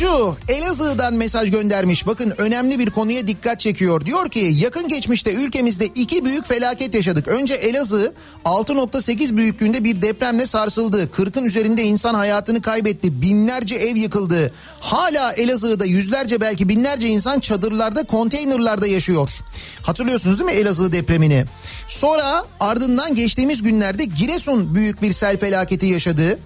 [0.00, 2.06] Burcu Elazığ'dan mesaj göndermiş.
[2.06, 4.06] Bakın önemli bir konuya dikkat çekiyor.
[4.06, 7.28] Diyor ki yakın geçmişte ülkemizde iki büyük felaket yaşadık.
[7.28, 11.04] Önce Elazığ 6.8 büyüklüğünde bir depremle sarsıldı.
[11.16, 13.22] 40'ın üzerinde insan hayatını kaybetti.
[13.22, 14.52] Binlerce ev yıkıldı.
[14.80, 19.30] Hala Elazığ'da yüzlerce belki binlerce insan çadırlarda, konteynerlarda yaşıyor.
[19.82, 21.44] Hatırlıyorsunuz değil mi Elazığ depremini?
[21.88, 26.38] Sonra ardından geçtiğimiz günlerde Giresun büyük bir sel felaketi yaşadı.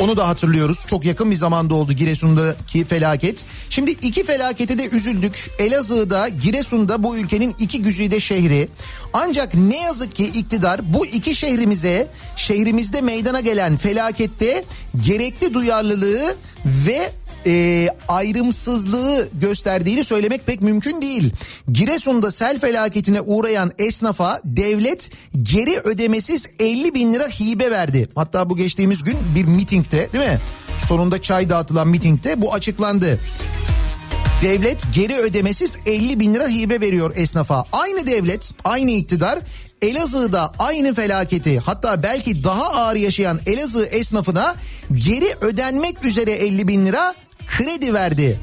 [0.00, 0.86] Onu da hatırlıyoruz.
[0.86, 3.44] Çok yakın bir zamanda oldu Giresun'daki felaket.
[3.70, 5.50] Şimdi iki felakete de üzüldük.
[5.58, 8.68] Elazığ'da, Giresun'da bu ülkenin iki güzide şehri.
[9.12, 14.64] Ancak ne yazık ki iktidar bu iki şehrimize, şehrimizde meydana gelen felakette
[15.06, 16.36] gerekli duyarlılığı
[16.66, 17.12] ve
[17.46, 21.32] e, ayrımsızlığı gösterdiğini söylemek pek mümkün değil.
[21.72, 25.10] Giresun'da sel felaketine uğrayan esnafa devlet
[25.42, 28.08] geri ödemesiz 50 bin lira hibe verdi.
[28.14, 30.38] Hatta bu geçtiğimiz gün bir mitingde değil mi?
[30.78, 33.18] Sonunda çay dağıtılan mitingde bu açıklandı.
[34.42, 37.64] Devlet geri ödemesiz 50 bin lira hibe veriyor esnafa.
[37.72, 39.38] Aynı devlet, aynı iktidar
[39.82, 44.54] Elazığ'da aynı felaketi hatta belki daha ağır yaşayan Elazığ esnafına
[44.92, 47.14] geri ödenmek üzere 50 bin lira
[47.50, 48.40] kredi verdi.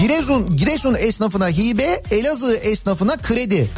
[0.00, 3.68] Giresun, Giresun esnafına hibe, Elazığ esnafına kredi.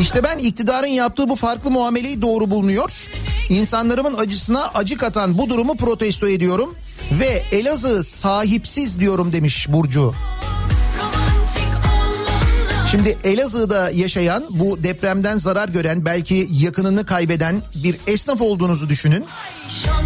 [0.00, 3.08] İşte ben iktidarın yaptığı bu farklı muameleyi doğru bulmuyor.
[3.48, 6.74] İnsanlarımın acısına acı katan bu durumu protesto ediyorum.
[7.20, 10.14] Ve Elazığ sahipsiz diyorum demiş Burcu.
[12.92, 19.24] Şimdi Elazığ'da yaşayan bu depremden zarar gören belki yakınını kaybeden bir esnaf olduğunuzu düşünün.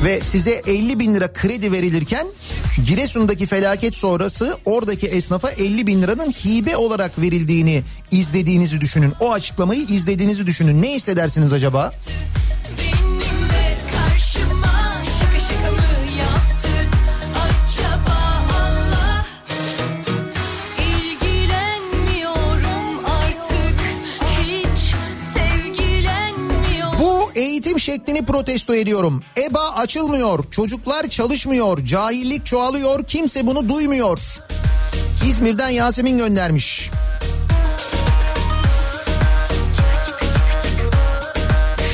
[0.05, 2.27] Ve size 50 bin lira kredi verilirken
[2.87, 9.13] Giresun'daki felaket sonrası oradaki esnafa 50 bin liranın hibe olarak verildiğini izlediğinizi düşünün.
[9.21, 10.83] O açıklamayı izlediğinizi düşünün.
[10.83, 11.93] Ne hissedersiniz acaba?
[27.77, 29.23] Eğitim şeklini protesto ediyorum.
[29.37, 34.19] EBA açılmıyor, çocuklar çalışmıyor, cahillik çoğalıyor, kimse bunu duymuyor.
[35.27, 36.91] İzmir'den Yasemin göndermiş.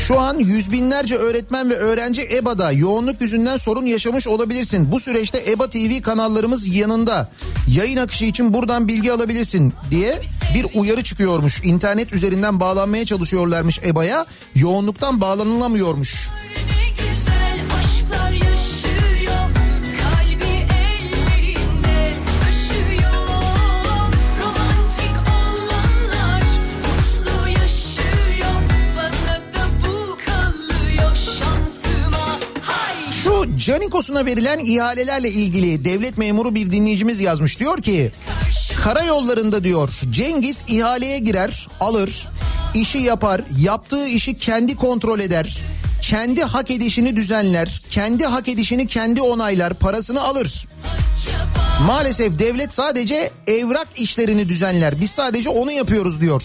[0.07, 4.93] Şu an yüz binlerce öğretmen ve öğrenci EBA'da yoğunluk yüzünden sorun yaşamış olabilirsin.
[4.93, 7.31] Bu süreçte EBA TV kanallarımız yanında.
[7.69, 10.23] Yayın akışı için buradan bilgi alabilirsin diye
[10.55, 11.61] bir uyarı çıkıyormuş.
[11.65, 14.27] İnternet üzerinden bağlanmaya çalışıyorlarmış EBA'ya.
[14.55, 16.29] Yoğunluktan bağlanılamıyormuş.
[16.67, 18.72] Ne güzel aşklar yaşıyor
[33.43, 37.61] Şu Canikos'una verilen ihalelerle ilgili devlet memuru bir dinleyicimiz yazmış.
[37.61, 38.13] Diyor ki
[38.85, 42.29] karayollarında diyor Cengiz ihaleye girer alır
[42.75, 45.59] işi yapar yaptığı işi kendi kontrol eder
[46.03, 50.67] kendi hak edişini düzenler kendi hak edişini kendi onaylar parasını alır.
[51.87, 56.43] Maalesef devlet sadece evrak işlerini düzenler biz sadece onu yapıyoruz diyor.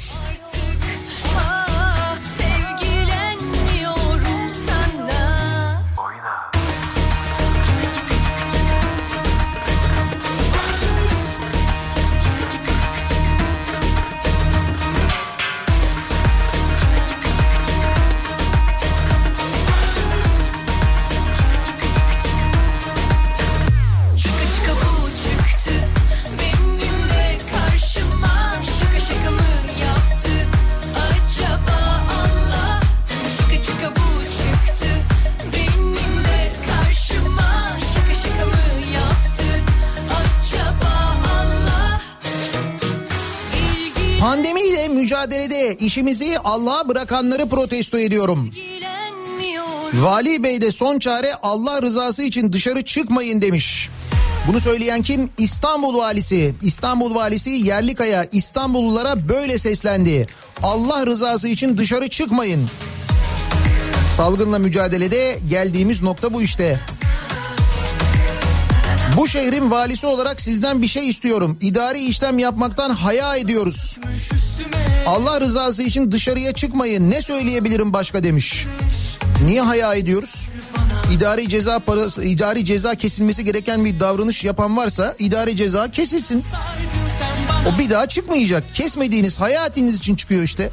[45.80, 48.52] İşimizi Allah'a bırakanları protesto ediyorum.
[49.94, 53.90] Vali Bey de son çare Allah rızası için dışarı çıkmayın demiş.
[54.48, 55.30] Bunu söyleyen kim?
[55.38, 56.56] İstanbul valisi.
[56.62, 60.28] İstanbul valisi Yerlikaya İstanbullulara böyle seslendi.
[60.64, 62.70] Allah rızası için dışarı çıkmayın.
[64.18, 66.80] Salgınla mücadelede geldiğimiz nokta bu işte.
[69.18, 71.58] Bu şehrin valisi olarak sizden bir şey istiyorum.
[71.62, 74.00] İdari işlem yapmaktan haya ediyoruz.
[75.08, 77.12] Allah rızası için dışarıya çıkmayın.
[77.12, 78.66] Ne söyleyebilirim başka demiş.
[79.46, 80.50] Niye haya ediyoruz?
[81.12, 86.44] İdari ceza parası, idari ceza kesilmesi gereken bir davranış yapan varsa idari ceza kesilsin.
[87.68, 88.64] O bir daha çıkmayacak.
[88.74, 90.70] Kesmediğiniz hayatınız için çıkıyor işte.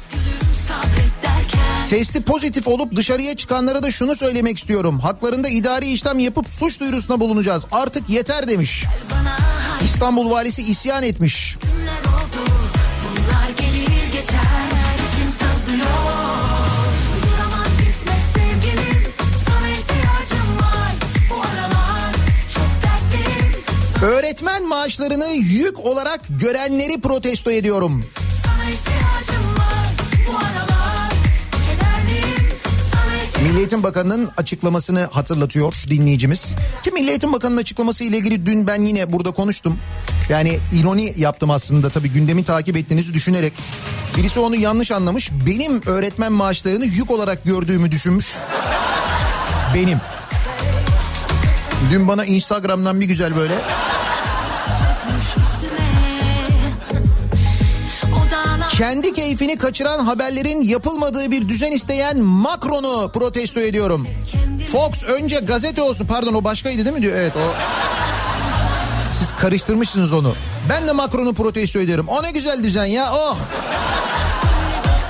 [1.89, 4.99] Testi pozitif olup dışarıya çıkanlara da şunu söylemek istiyorum.
[4.99, 7.65] Haklarında idari işlem yapıp suç duyurusuna bulunacağız.
[7.71, 8.85] Artık yeter demiş.
[9.85, 11.57] İstanbul valisi isyan etmiş.
[24.01, 28.03] Öğretmen maaşlarını yük olarak görenleri protesto ediyorum.
[33.45, 36.55] Milli Eğitim Bakanı'nın açıklamasını hatırlatıyor dinleyicimiz.
[36.83, 39.79] Ki Milli Eğitim Bakanı'nın açıklaması ile ilgili dün ben yine burada konuştum.
[40.29, 43.53] Yani ironi yaptım aslında tabii gündemi takip ettiğinizi düşünerek.
[44.17, 45.31] Birisi onu yanlış anlamış.
[45.47, 48.35] Benim öğretmen maaşlarını yük olarak gördüğümü düşünmüş.
[49.75, 49.97] Benim.
[51.91, 53.53] Dün bana Instagram'dan bir güzel böyle
[58.77, 64.07] kendi keyfini kaçıran haberlerin yapılmadığı bir düzen isteyen Macron'u protesto ediyorum.
[64.71, 67.53] Fox önce gazete olsun pardon o başkaydı değil mi diyor evet o.
[69.13, 70.35] Siz karıştırmışsınız onu.
[70.69, 72.07] Ben de Macron'u protesto ediyorum.
[72.07, 73.37] O ne güzel düzen ya oh.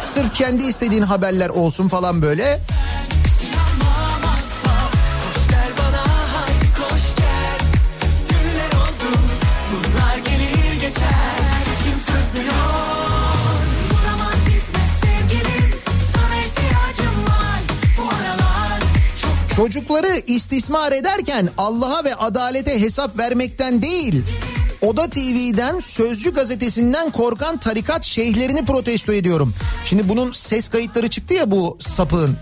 [0.03, 2.59] Sırf kendi istediğin haberler olsun falan böyle.
[19.55, 24.23] Çocukları istismar ederken Allah'a ve adalete hesap vermekten değil
[24.81, 29.53] Oda TV'den Sözcü gazetesinden korkan tarikat şeyhlerini protesto ediyorum.
[29.85, 32.37] Şimdi bunun ses kayıtları çıktı ya bu sapığın.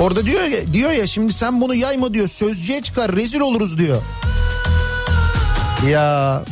[0.00, 4.02] Orada diyor ya, diyor ya şimdi sen bunu yayma diyor sözcüye çıkar rezil oluruz diyor.
[5.90, 6.42] Ya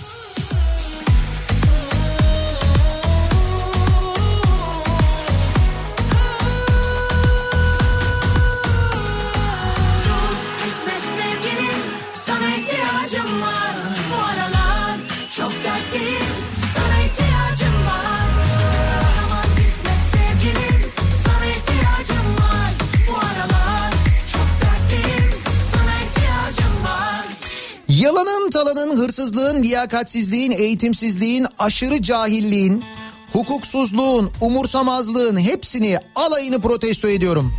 [28.01, 32.85] Yalanın, talanın, hırsızlığın, liyakatsizliğin, eğitimsizliğin, aşırı cahilliğin,
[33.33, 37.55] hukuksuzluğun, umursamazlığın hepsini alayını protesto ediyorum.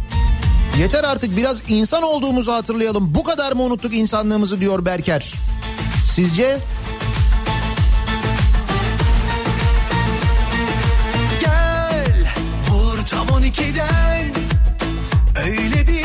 [0.80, 3.15] Yeter artık biraz insan olduğumuzu hatırlayalım.
[3.15, 5.34] Bu kadar mı unuttuk insanlığımızı diyor Berker.
[6.05, 6.59] Sizce?
[11.41, 12.34] Gel
[12.69, 14.34] vur tam 12'den
[15.47, 16.01] Öyle bir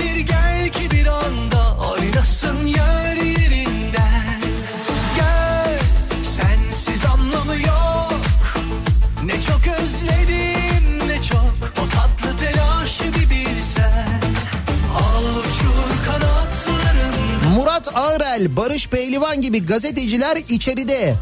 [17.86, 21.14] Murat Ağrel, Barış Pehlivan gibi gazeteciler içeride.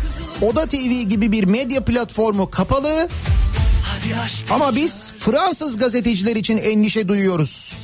[0.42, 3.08] Oda TV gibi bir medya platformu kapalı
[4.50, 7.76] ama biz Fransız gazeteciler için endişe duyuyoruz.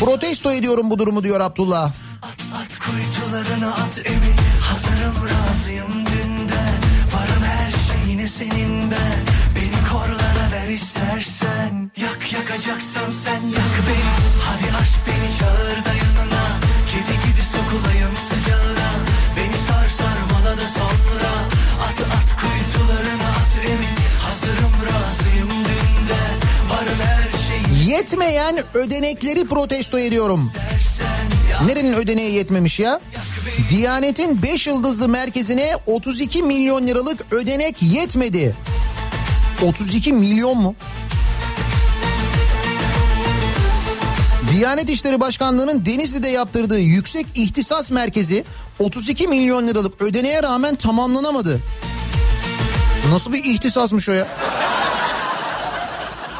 [0.00, 1.84] Protesto ediyorum bu durumu diyor Abdullah.
[2.22, 6.78] At at kuytularına at emin Hazırım razıyım dünden
[7.14, 9.20] Varım her şeyine senin ben
[9.56, 14.12] Beni korlara ver istersen Yak yakacaksan sen yak beni
[14.44, 16.05] Hadi aşk beni çağır da yanına Kedi
[17.76, 18.90] sokulayım sıcağına
[19.36, 21.30] Beni sar sarmala da sonra
[21.82, 26.36] At at kuytularına at emin Hazırım razıyım dünden
[26.70, 30.52] Varım her şeyine Yetmeyen ödenekleri protesto ediyorum.
[31.66, 33.00] Nerenin ödeneği yetmemiş ya?
[33.70, 38.54] Diyanet'in 5 yıldızlı merkezine 32 milyon liralık ödenek yetmedi.
[39.62, 40.74] 32 milyon mu?
[44.56, 48.44] Diyanet İşleri Başkanlığı'nın Denizli'de yaptırdığı yüksek ihtisas merkezi
[48.78, 51.60] 32 milyon liralık ödeneğe rağmen tamamlanamadı.
[53.10, 54.28] Nasıl bir ihtisasmış o ya?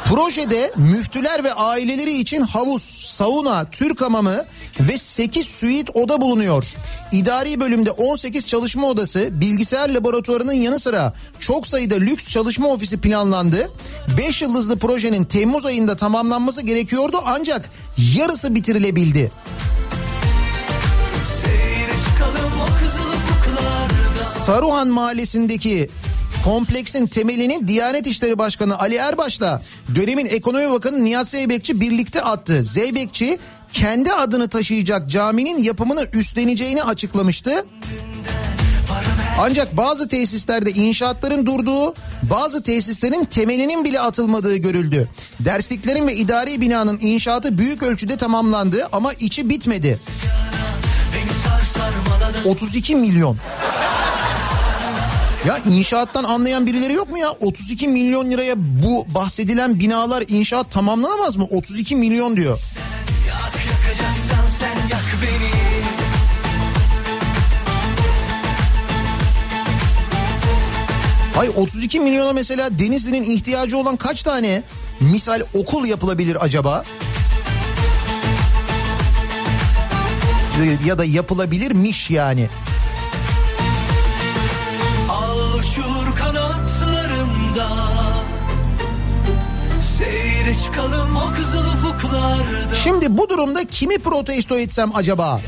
[0.04, 4.44] Projede müftüler ve aileleri için havuz, sauna, Türk hamamı
[4.80, 6.64] ve 8 suite oda bulunuyor.
[7.12, 13.70] İdari bölümde 18 çalışma odası, bilgisayar laboratuvarının yanı sıra çok sayıda lüks çalışma ofisi planlandı.
[14.18, 17.70] 5 yıldızlı projenin Temmuz ayında tamamlanması gerekiyordu ancak
[18.16, 19.32] yarısı bitirilebildi.
[24.46, 25.88] Saruhan Mahallesi'ndeki
[26.44, 29.62] kompleksin temelini Diyanet İşleri Başkanı Ali Erbaş'la
[29.94, 32.62] dönemin Ekonomi Bakanı Nihat Zeybekçi birlikte attı.
[32.62, 33.38] Zeybekçi
[33.76, 37.66] kendi adını taşıyacak caminin yapımını üstleneceğini açıklamıştı.
[39.38, 45.08] Ancak bazı tesislerde inşaatların durduğu, bazı tesislerin temelinin bile atılmadığı görüldü.
[45.40, 49.98] Dersliklerin ve idari binanın inşaatı büyük ölçüde tamamlandı ama içi bitmedi.
[51.14, 53.36] Beni sar sarmaladı 32 milyon.
[55.46, 57.30] Ya inşaattan anlayan birileri yok mu ya?
[57.30, 61.44] 32 milyon liraya bu bahsedilen binalar inşaat tamamlanamaz mı?
[61.50, 62.60] 32 milyon diyor.
[71.36, 74.62] Hay 32 milyona mesela Denizli'nin ihtiyacı olan kaç tane
[75.00, 76.84] misal okul yapılabilir acaba?
[80.84, 82.48] Ya da yapılabilirmiş yani.
[85.10, 87.68] Al uçur kanatlarında
[89.98, 95.40] Seyre çıkalım o kızıl ufuklarda Şimdi bu durumda kimi protesto etsem acaba?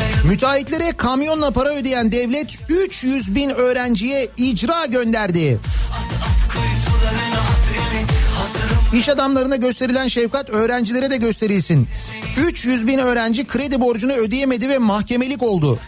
[0.00, 5.58] Ve Müteahhitlere kamyonla para ödeyen devlet 300 bin öğrenciye icra gönderdi.
[8.94, 11.88] İş adamlarına gösterilen şefkat öğrencilere de gösterilsin.
[12.46, 15.78] 300 bin öğrenci kredi borcunu ödeyemedi ve mahkemelik oldu.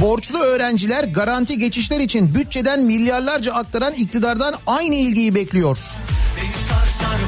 [0.00, 5.78] Borçlu öğrenciler garanti geçişler için bütçeden milyarlarca aktaran iktidardan aynı ilgiyi bekliyor.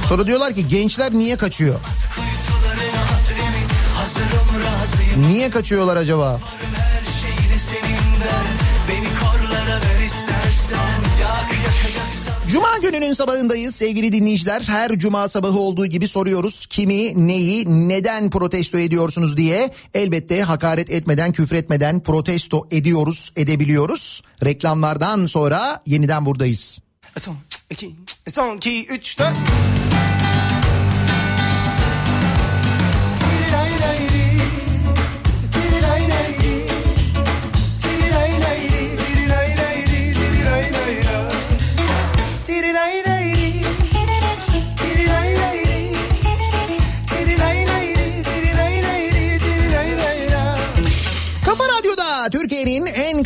[0.09, 1.81] Sonra diyorlar ki gençler niye kaçıyor?
[5.29, 6.41] Niye kaçıyorlar acaba?
[12.51, 14.63] Cuma gününün sabahındayız sevgili dinleyiciler.
[14.67, 16.67] Her cuma sabahı olduğu gibi soruyoruz.
[16.67, 19.71] Kimi, neyi, neden protesto ediyorsunuz diye.
[19.95, 24.23] Elbette hakaret etmeden, küfretmeden protesto ediyoruz, edebiliyoruz.
[24.45, 26.79] Reklamlardan sonra yeniden buradayız.
[27.19, 27.37] Son
[27.71, 27.95] iki,
[28.33, 29.37] son iki, üç, dört.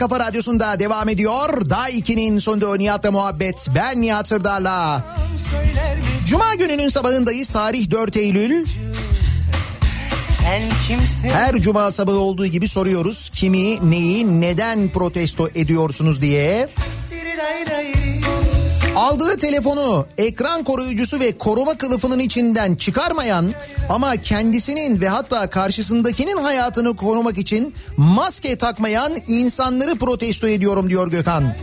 [0.01, 1.71] Kafa radyosunda devam ediyor.
[1.71, 3.67] Daha 2'nin sonunda Nihat'la muhabbet.
[3.75, 5.05] Ben Nihat Sırdar'la.
[6.29, 7.51] Cuma gününün sabahındayız.
[7.51, 8.67] Tarih 4 Eylül.
[10.39, 11.29] Sen kimsin?
[11.29, 13.31] Her cuma sabahı olduğu gibi soruyoruz.
[13.35, 16.69] Kimi, neyi, neden protesto ediyorsunuz diye.
[19.01, 23.51] Aldığı telefonu ekran koruyucusu ve koruma kılıfının içinden çıkarmayan
[23.89, 31.55] ama kendisinin ve hatta karşısındakinin hayatını korumak için maske takmayan insanları protesto ediyorum diyor Gökhan.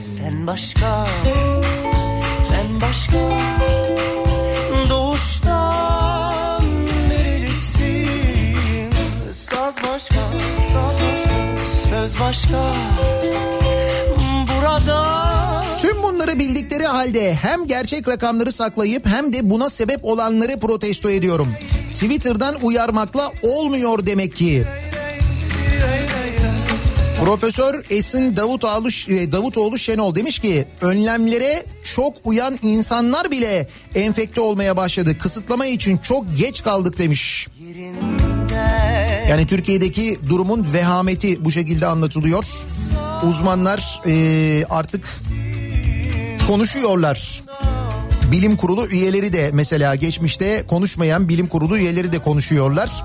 [0.00, 1.06] Sen başka,
[2.52, 3.91] ben başka.
[12.02, 12.72] Söz başka.
[14.48, 15.24] Burada
[15.78, 21.48] Tüm bunları bildikleri halde hem gerçek rakamları saklayıp hem de buna sebep olanları protesto ediyorum.
[21.94, 24.64] Twitter'dan uyarmakla olmuyor demek ki.
[27.24, 31.64] Profesör Esin Davutoğlu, e, Davutoğlu Şenol demiş ki önlemlere
[31.94, 35.18] çok uyan insanlar bile enfekte olmaya başladı.
[35.18, 37.48] Kısıtlama için çok geç kaldık demiş.
[39.28, 42.44] Yani Türkiye'deki durumun vehameti bu şekilde anlatılıyor.
[43.22, 45.08] Uzmanlar e, artık
[46.46, 47.42] konuşuyorlar.
[48.32, 53.04] Bilim kurulu üyeleri de mesela geçmişte konuşmayan bilim kurulu üyeleri de konuşuyorlar.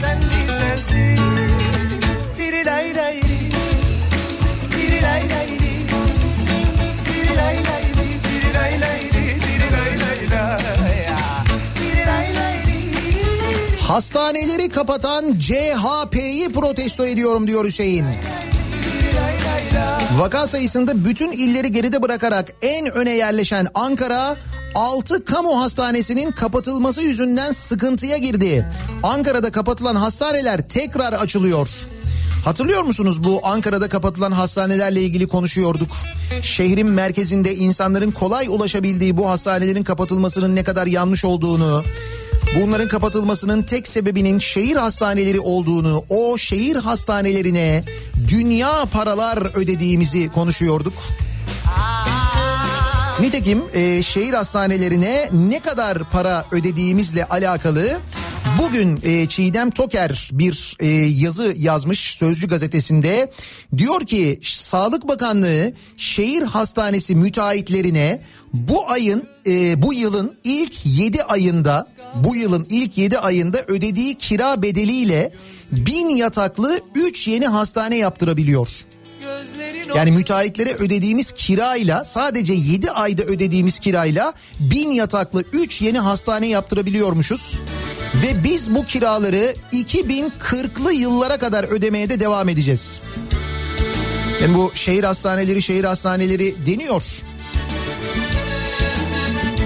[0.00, 1.43] sen bizdensin.
[13.94, 18.06] Hastaneleri kapatan CHP'yi protesto ediyorum diyor Hüseyin.
[20.18, 24.36] Vaka sayısında bütün illeri geride bırakarak en öne yerleşen Ankara
[24.74, 28.68] 6 kamu hastanesinin kapatılması yüzünden sıkıntıya girdi.
[29.02, 31.68] Ankara'da kapatılan hastaneler tekrar açılıyor.
[32.44, 35.90] Hatırlıyor musunuz bu Ankara'da kapatılan hastanelerle ilgili konuşuyorduk.
[36.42, 41.84] Şehrin merkezinde insanların kolay ulaşabildiği bu hastanelerin kapatılmasının ne kadar yanlış olduğunu,
[42.60, 47.84] bunların kapatılmasının tek sebebinin şehir hastaneleri olduğunu, o şehir hastanelerine
[48.28, 50.94] dünya paralar ödediğimizi konuşuyorduk.
[53.20, 57.98] Nitekim e, şehir hastanelerine ne kadar para ödediğimizle alakalı
[58.58, 60.86] bugün e, Çiğdem Toker bir e,
[61.22, 63.32] yazı yazmış Sözcü gazetesinde.
[63.76, 68.22] Diyor ki Sağlık Bakanlığı şehir hastanesi müteahhitlerine
[68.52, 74.62] bu ayın e, bu yılın ilk 7 ayında bu yılın ilk 7 ayında ödediği kira
[74.62, 75.32] bedeliyle
[75.72, 78.68] bin yataklı 3 yeni hastane yaptırabiliyor.
[79.96, 87.60] Yani müteahhitlere ödediğimiz kirayla sadece 7 ayda ödediğimiz kirayla bin yataklı 3 yeni hastane yaptırabiliyormuşuz.
[88.14, 93.00] Ve biz bu kiraları 2040'lı yıllara kadar ödemeye de devam edeceğiz.
[94.42, 97.02] Yani bu şehir hastaneleri şehir hastaneleri deniyor.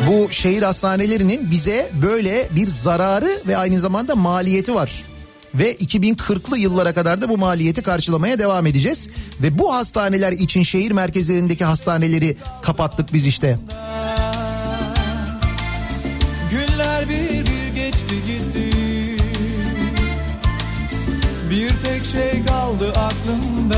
[0.08, 5.04] Bu şehir hastanelerinin bize böyle bir zararı ve aynı zamanda maliyeti var
[5.54, 9.08] ve 2040'lı yıllara kadar da bu maliyeti karşılamaya devam edeceğiz.
[9.42, 13.58] Ve bu hastaneler için şehir merkezlerindeki hastaneleri kapattık biz işte.
[16.50, 18.70] Günler bir bir geçti gitti
[21.50, 23.77] Bir tek şey kaldı aklımda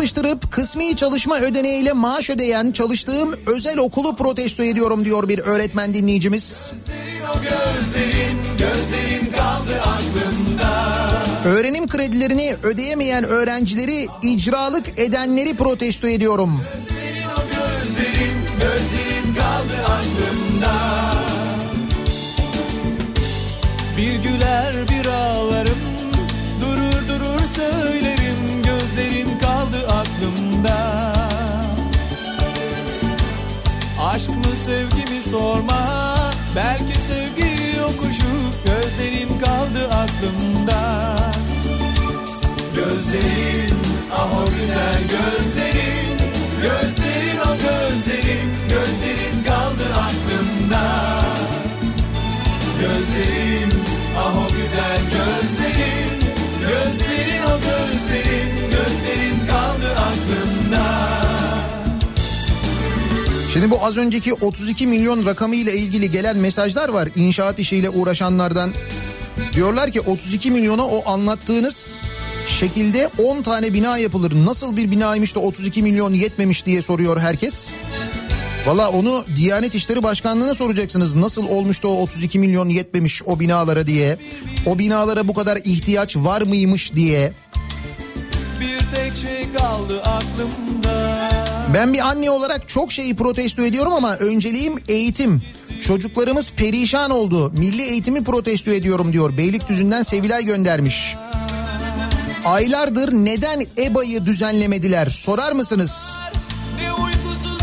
[0.00, 6.72] çalıştırıp kısmi çalışma ödeneğiyle maaş ödeyen çalıştığım özel okulu protesto ediyorum diyor bir öğretmen dinleyicimiz.
[7.42, 10.92] gözlerin Gözlerin kaldı aklımda
[11.44, 16.60] Öğrenim kredilerini ödeyemeyen öğrencileri icralık edenleri protesto ediyorum.
[17.50, 20.74] Gözlerin Gözlerin kaldı aklımda
[23.96, 25.78] Bir güler bir ağlarım
[26.60, 28.19] Durur durur söylerim
[34.20, 36.30] Aşk mı sevgi mi sorma.
[36.56, 38.32] Belki sevgi yokuşu
[38.64, 41.06] Gözlerin kaldı aklımda.
[42.76, 43.74] Gözlerin
[44.12, 45.99] o güzel Gözlerin
[63.60, 68.72] Şimdi bu az önceki 32 milyon rakamı ile ilgili gelen mesajlar var inşaat işiyle uğraşanlardan.
[69.52, 71.98] Diyorlar ki 32 milyona o anlattığınız
[72.46, 74.32] şekilde 10 tane bina yapılır.
[74.44, 77.70] Nasıl bir binaymış da 32 milyon yetmemiş diye soruyor herkes.
[78.66, 81.14] Valla onu Diyanet İşleri Başkanlığı'na soracaksınız.
[81.14, 84.18] Nasıl olmuş da o 32 milyon yetmemiş o binalara diye.
[84.66, 87.32] O binalara bu kadar ihtiyaç var mıymış diye.
[88.60, 91.29] Bir tek şey kaldı aklımda
[91.74, 95.42] Ben bir anne olarak çok şeyi protesto ediyorum ama önceliğim eğitim.
[95.80, 97.50] Çocuklarımız perişan oldu.
[97.50, 99.36] Milli eğitimi protesto ediyorum diyor.
[99.36, 101.16] Beylikdüzü'nden Sevilay göndermiş.
[102.44, 106.16] Aylardır neden EBA'yı düzenlemediler sorar mısınız?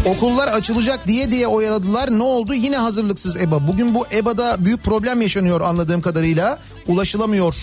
[0.05, 2.19] Okullar açılacak diye diye oyaladılar.
[2.19, 2.53] Ne oldu?
[2.53, 3.67] Yine hazırlıksız EBA.
[3.67, 6.59] Bugün bu EBA'da büyük problem yaşanıyor anladığım kadarıyla.
[6.87, 7.55] Ulaşılamıyor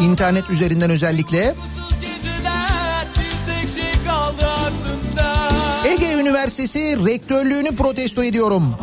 [0.00, 1.54] internet üzerinden özellikle.
[6.28, 8.74] Üniversitesi rektörlüğünü protesto ediyorum.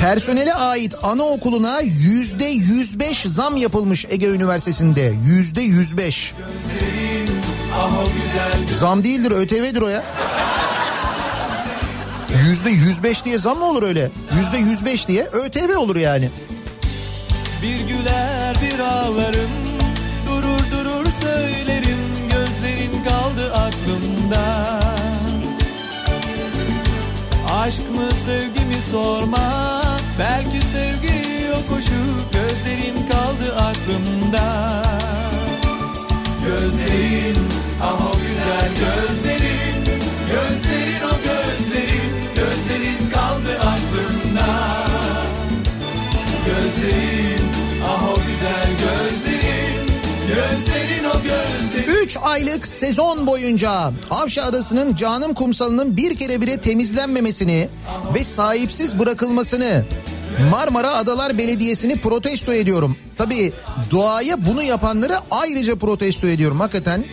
[0.00, 5.14] Personele ait anaokuluna yüzde yüz beş zam yapılmış Ege Üniversitesi'nde.
[5.26, 6.34] Yüzde yüz beş.
[8.78, 10.02] Zam değildir ÖTV'dir o ya.
[12.48, 14.10] Yüzde yüz beş diye zam mı olur öyle?
[14.38, 16.28] Yüzde yüz beş diye ÖTV olur yani.
[17.62, 19.50] Bir güler bir ağlarım
[20.28, 21.75] Durur durur söylerim
[27.66, 29.82] Aşk mı sevgi mi sorma.
[30.18, 32.02] Belki sevgi yokuşu
[32.32, 34.82] Gözlerin kaldı aklımda.
[36.46, 37.38] Gözlerin
[37.82, 39.84] ah o güzel gözlerin
[40.28, 41.25] Gözlerin o
[52.06, 57.68] 3 aylık sezon boyunca Avşa Adası'nın canım kumsalının bir kere bile temizlenmemesini
[58.14, 59.84] ve sahipsiz bırakılmasını
[60.50, 62.96] Marmara Adalar Belediyesi'ni protesto ediyorum.
[63.16, 63.52] Tabii
[63.90, 66.60] doğaya bunu yapanları ayrıca protesto ediyorum.
[66.60, 67.04] Hakikaten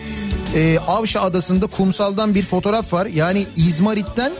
[0.54, 3.06] e, Avşa Adası'nda kumsaldan bir fotoğraf var.
[3.06, 4.32] Yani İzmarit'ten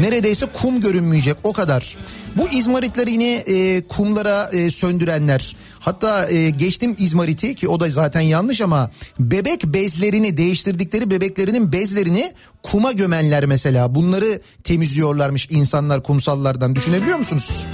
[0.00, 1.96] neredeyse kum görünmeyecek o kadar.
[2.36, 5.56] Bu izmaritleri yine e, kumlara e, söndürenler.
[5.80, 12.32] Hatta e, geçtim izmariti ki o da zaten yanlış ama bebek bezlerini değiştirdikleri bebeklerinin bezlerini
[12.62, 13.94] kuma gömenler mesela.
[13.94, 16.74] Bunları temizliyorlarmış insanlar kumsallardan.
[16.76, 17.66] Düşünebiliyor musunuz?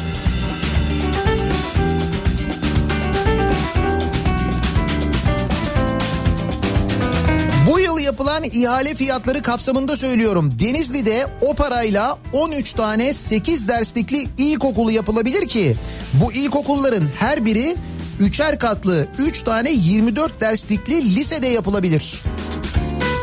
[8.16, 10.52] Yapılan ihale fiyatları kapsamında söylüyorum.
[10.60, 15.76] Denizli'de o parayla 13 tane 8 derslikli ilkokulu yapılabilir ki
[16.12, 17.76] bu ilkokulların her biri
[18.20, 22.22] üçer katlı 3 tane 24 derslikli lisede yapılabilir.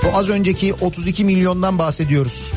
[0.03, 2.53] Bu az önceki 32 milyondan bahsediyoruz.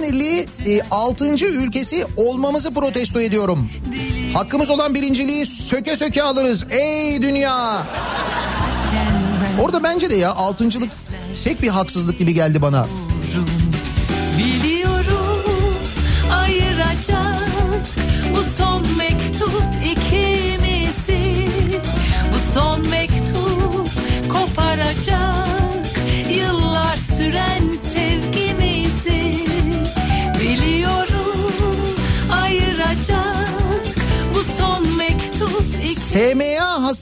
[0.00, 0.46] En sinirli
[0.90, 1.46] 6.
[1.46, 3.70] ülkesi olmamızı protesto ediyorum.
[4.34, 6.66] Hakkımız olan birinciliği söke söke alırız.
[6.70, 7.82] Ey dünya!
[9.60, 10.90] Orada bence de ya altıncılık
[11.44, 12.86] pek bir haksızlık gibi geldi bana.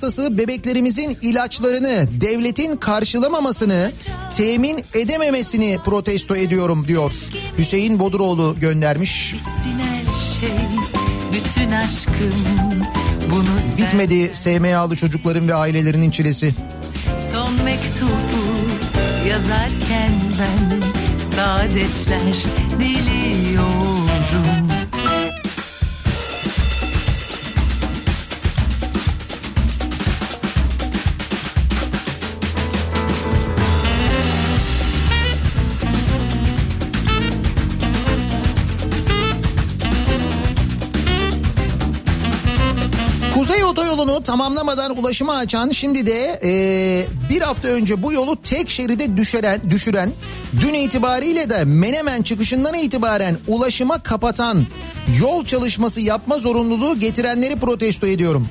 [0.03, 3.93] Hastası bebeklerimizin ilaçlarını devletin karşılamamasını,
[4.37, 7.13] temin edememesini protesto ediyorum diyor.
[7.59, 9.35] Hüseyin Boduroğlu göndermiş.
[10.41, 10.49] Şey
[11.33, 12.35] bütün aşkım
[13.31, 16.55] bunu Bitmedi SMA'lı çocukların ve ailelerinin çilesi.
[17.33, 18.11] Son mektubu
[19.29, 20.81] yazarken ben
[21.37, 22.35] saadetler
[22.81, 23.88] diliyorum.
[43.99, 49.61] Otoyolu'nu tamamlamadan ulaşıma açan şimdi de eee, bir hafta önce bu yolu tek şeride düşüren,
[49.71, 50.11] düşüren
[50.61, 54.67] dün itibariyle de Menemen çıkışından itibaren ulaşıma kapatan
[55.21, 58.49] yol çalışması yapma zorunluluğu getirenleri protesto ediyorum.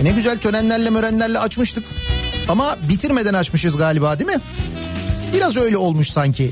[0.00, 1.84] E ne güzel törenlerle mörenlerle açmıştık
[2.48, 4.40] ama bitirmeden açmışız galiba değil mi?
[5.34, 6.50] Biraz öyle olmuş sanki.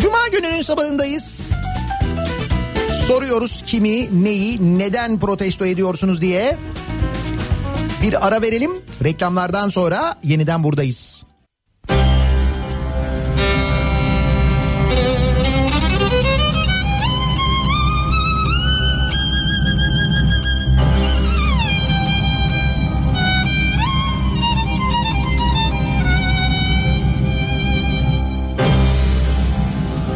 [0.00, 1.41] Cuma gününün sabahındayız.
[3.06, 6.56] Soruyoruz kimi, neyi, neden protesto ediyorsunuz diye.
[8.02, 8.70] Bir ara verelim.
[9.04, 11.24] Reklamlardan sonra yeniden buradayız.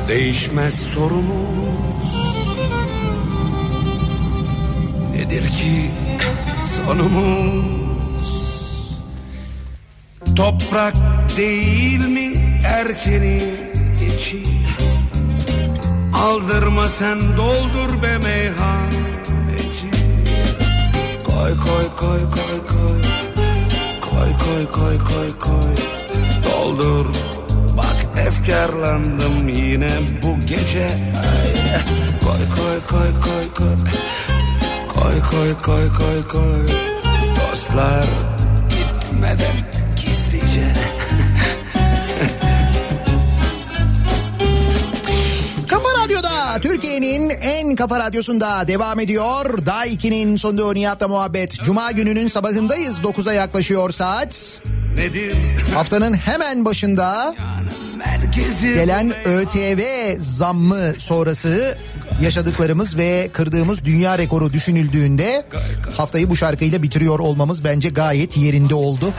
[0.09, 2.06] Değişmez sorumuz
[5.37, 5.91] Nedir ki
[6.77, 8.31] sonumuz.
[10.37, 10.95] Toprak
[11.37, 13.43] değil mi erkeni
[14.01, 14.43] geçi?
[16.15, 19.91] Aldırma sen doldur be meyhaneci
[21.25, 23.01] Koy koy koy koy koy.
[24.01, 25.75] Koy koy koy koy koy.
[26.45, 27.07] Doldur.
[27.77, 29.91] Bak efkarlandım yine
[30.23, 30.87] bu gece.
[30.87, 31.51] Ay,
[32.21, 33.77] Koy koy koy koy koy
[34.97, 36.67] Koy koy koy koy koy
[37.37, 38.07] Dostlar
[38.69, 39.57] gitmeden
[39.97, 40.67] gizlice
[45.69, 49.67] Kafa Radyo'da Türkiye'nin en kafa radyosunda devam ediyor.
[49.67, 51.53] Daha 2'nin sonunda Nihat'la muhabbet.
[51.65, 52.99] Cuma gününün sabahındayız.
[52.99, 54.61] 9'a yaklaşıyor saat.
[54.97, 55.37] Nedir
[55.75, 57.35] Haftanın hemen başında
[58.63, 59.81] gelen ÖTV
[60.19, 61.79] zammı sonrası
[62.23, 65.47] yaşadıklarımız ve kırdığımız dünya rekoru düşünüldüğünde
[65.97, 69.13] haftayı bu şarkıyla bitiriyor olmamız bence gayet yerinde oldu.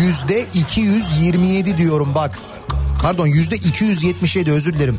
[0.00, 2.38] Yüzde 227 diyorum bak.
[3.02, 4.98] Pardon yüzde 277 özür dilerim.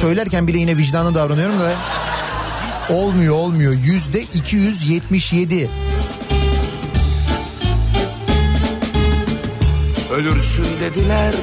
[0.00, 1.72] Söylerken bile yine vicdanlı davranıyorum da.
[2.90, 5.68] Olmuyor olmuyor yüzde 277.
[10.10, 11.34] Ölürsün dediler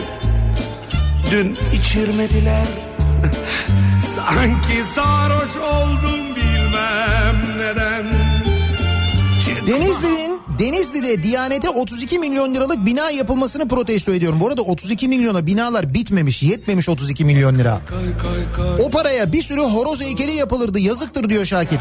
[1.31, 2.86] Dün içirmediler
[4.17, 8.05] Sanki sarhoş oldum bilmem neden
[9.67, 14.39] Denizli'nin Denizli'de Diyanet'e 32 milyon liralık bina yapılmasını protesto ediyorum.
[14.39, 17.81] Bu arada 32 milyona binalar bitmemiş, yetmemiş 32 milyon lira.
[18.79, 20.79] O paraya bir sürü horoz heykeli yapılırdı.
[20.79, 21.79] Yazıktır diyor Şakir.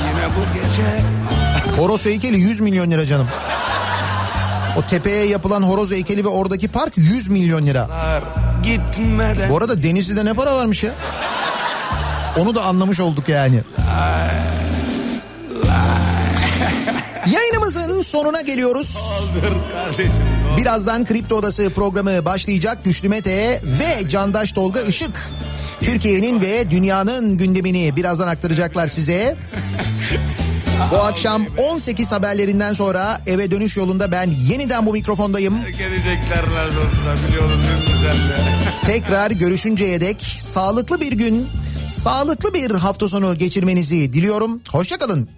[0.00, 1.02] Yine bu gece
[1.80, 3.28] Horoz heykeli 100 milyon lira canım.
[4.78, 7.88] O tepeye yapılan horoz heykeli ve oradaki park 100 milyon lira.
[8.62, 10.90] gitmeden Bu arada Denizli'de ne para varmış ya?
[12.38, 13.60] Onu da anlamış olduk yani.
[17.26, 18.98] Yayınımızın sonuna geliyoruz.
[20.56, 22.78] Birazdan Kripto Odası programı başlayacak.
[22.84, 25.30] Güçlü Mete ve Candaş Tolga Işık.
[25.80, 29.36] Türkiye'nin ve dünyanın gündemini birazdan aktaracaklar size.
[30.90, 35.54] Bu akşam 18 haberlerinden sonra eve dönüş yolunda ben yeniden bu mikrofondayım.
[35.78, 37.60] Gelecekler olsa biliyorum
[38.82, 41.48] Tekrar görüşünceye dek sağlıklı bir gün,
[41.86, 44.60] sağlıklı bir hafta sonu geçirmenizi diliyorum.
[44.68, 45.28] Hoşçakalın.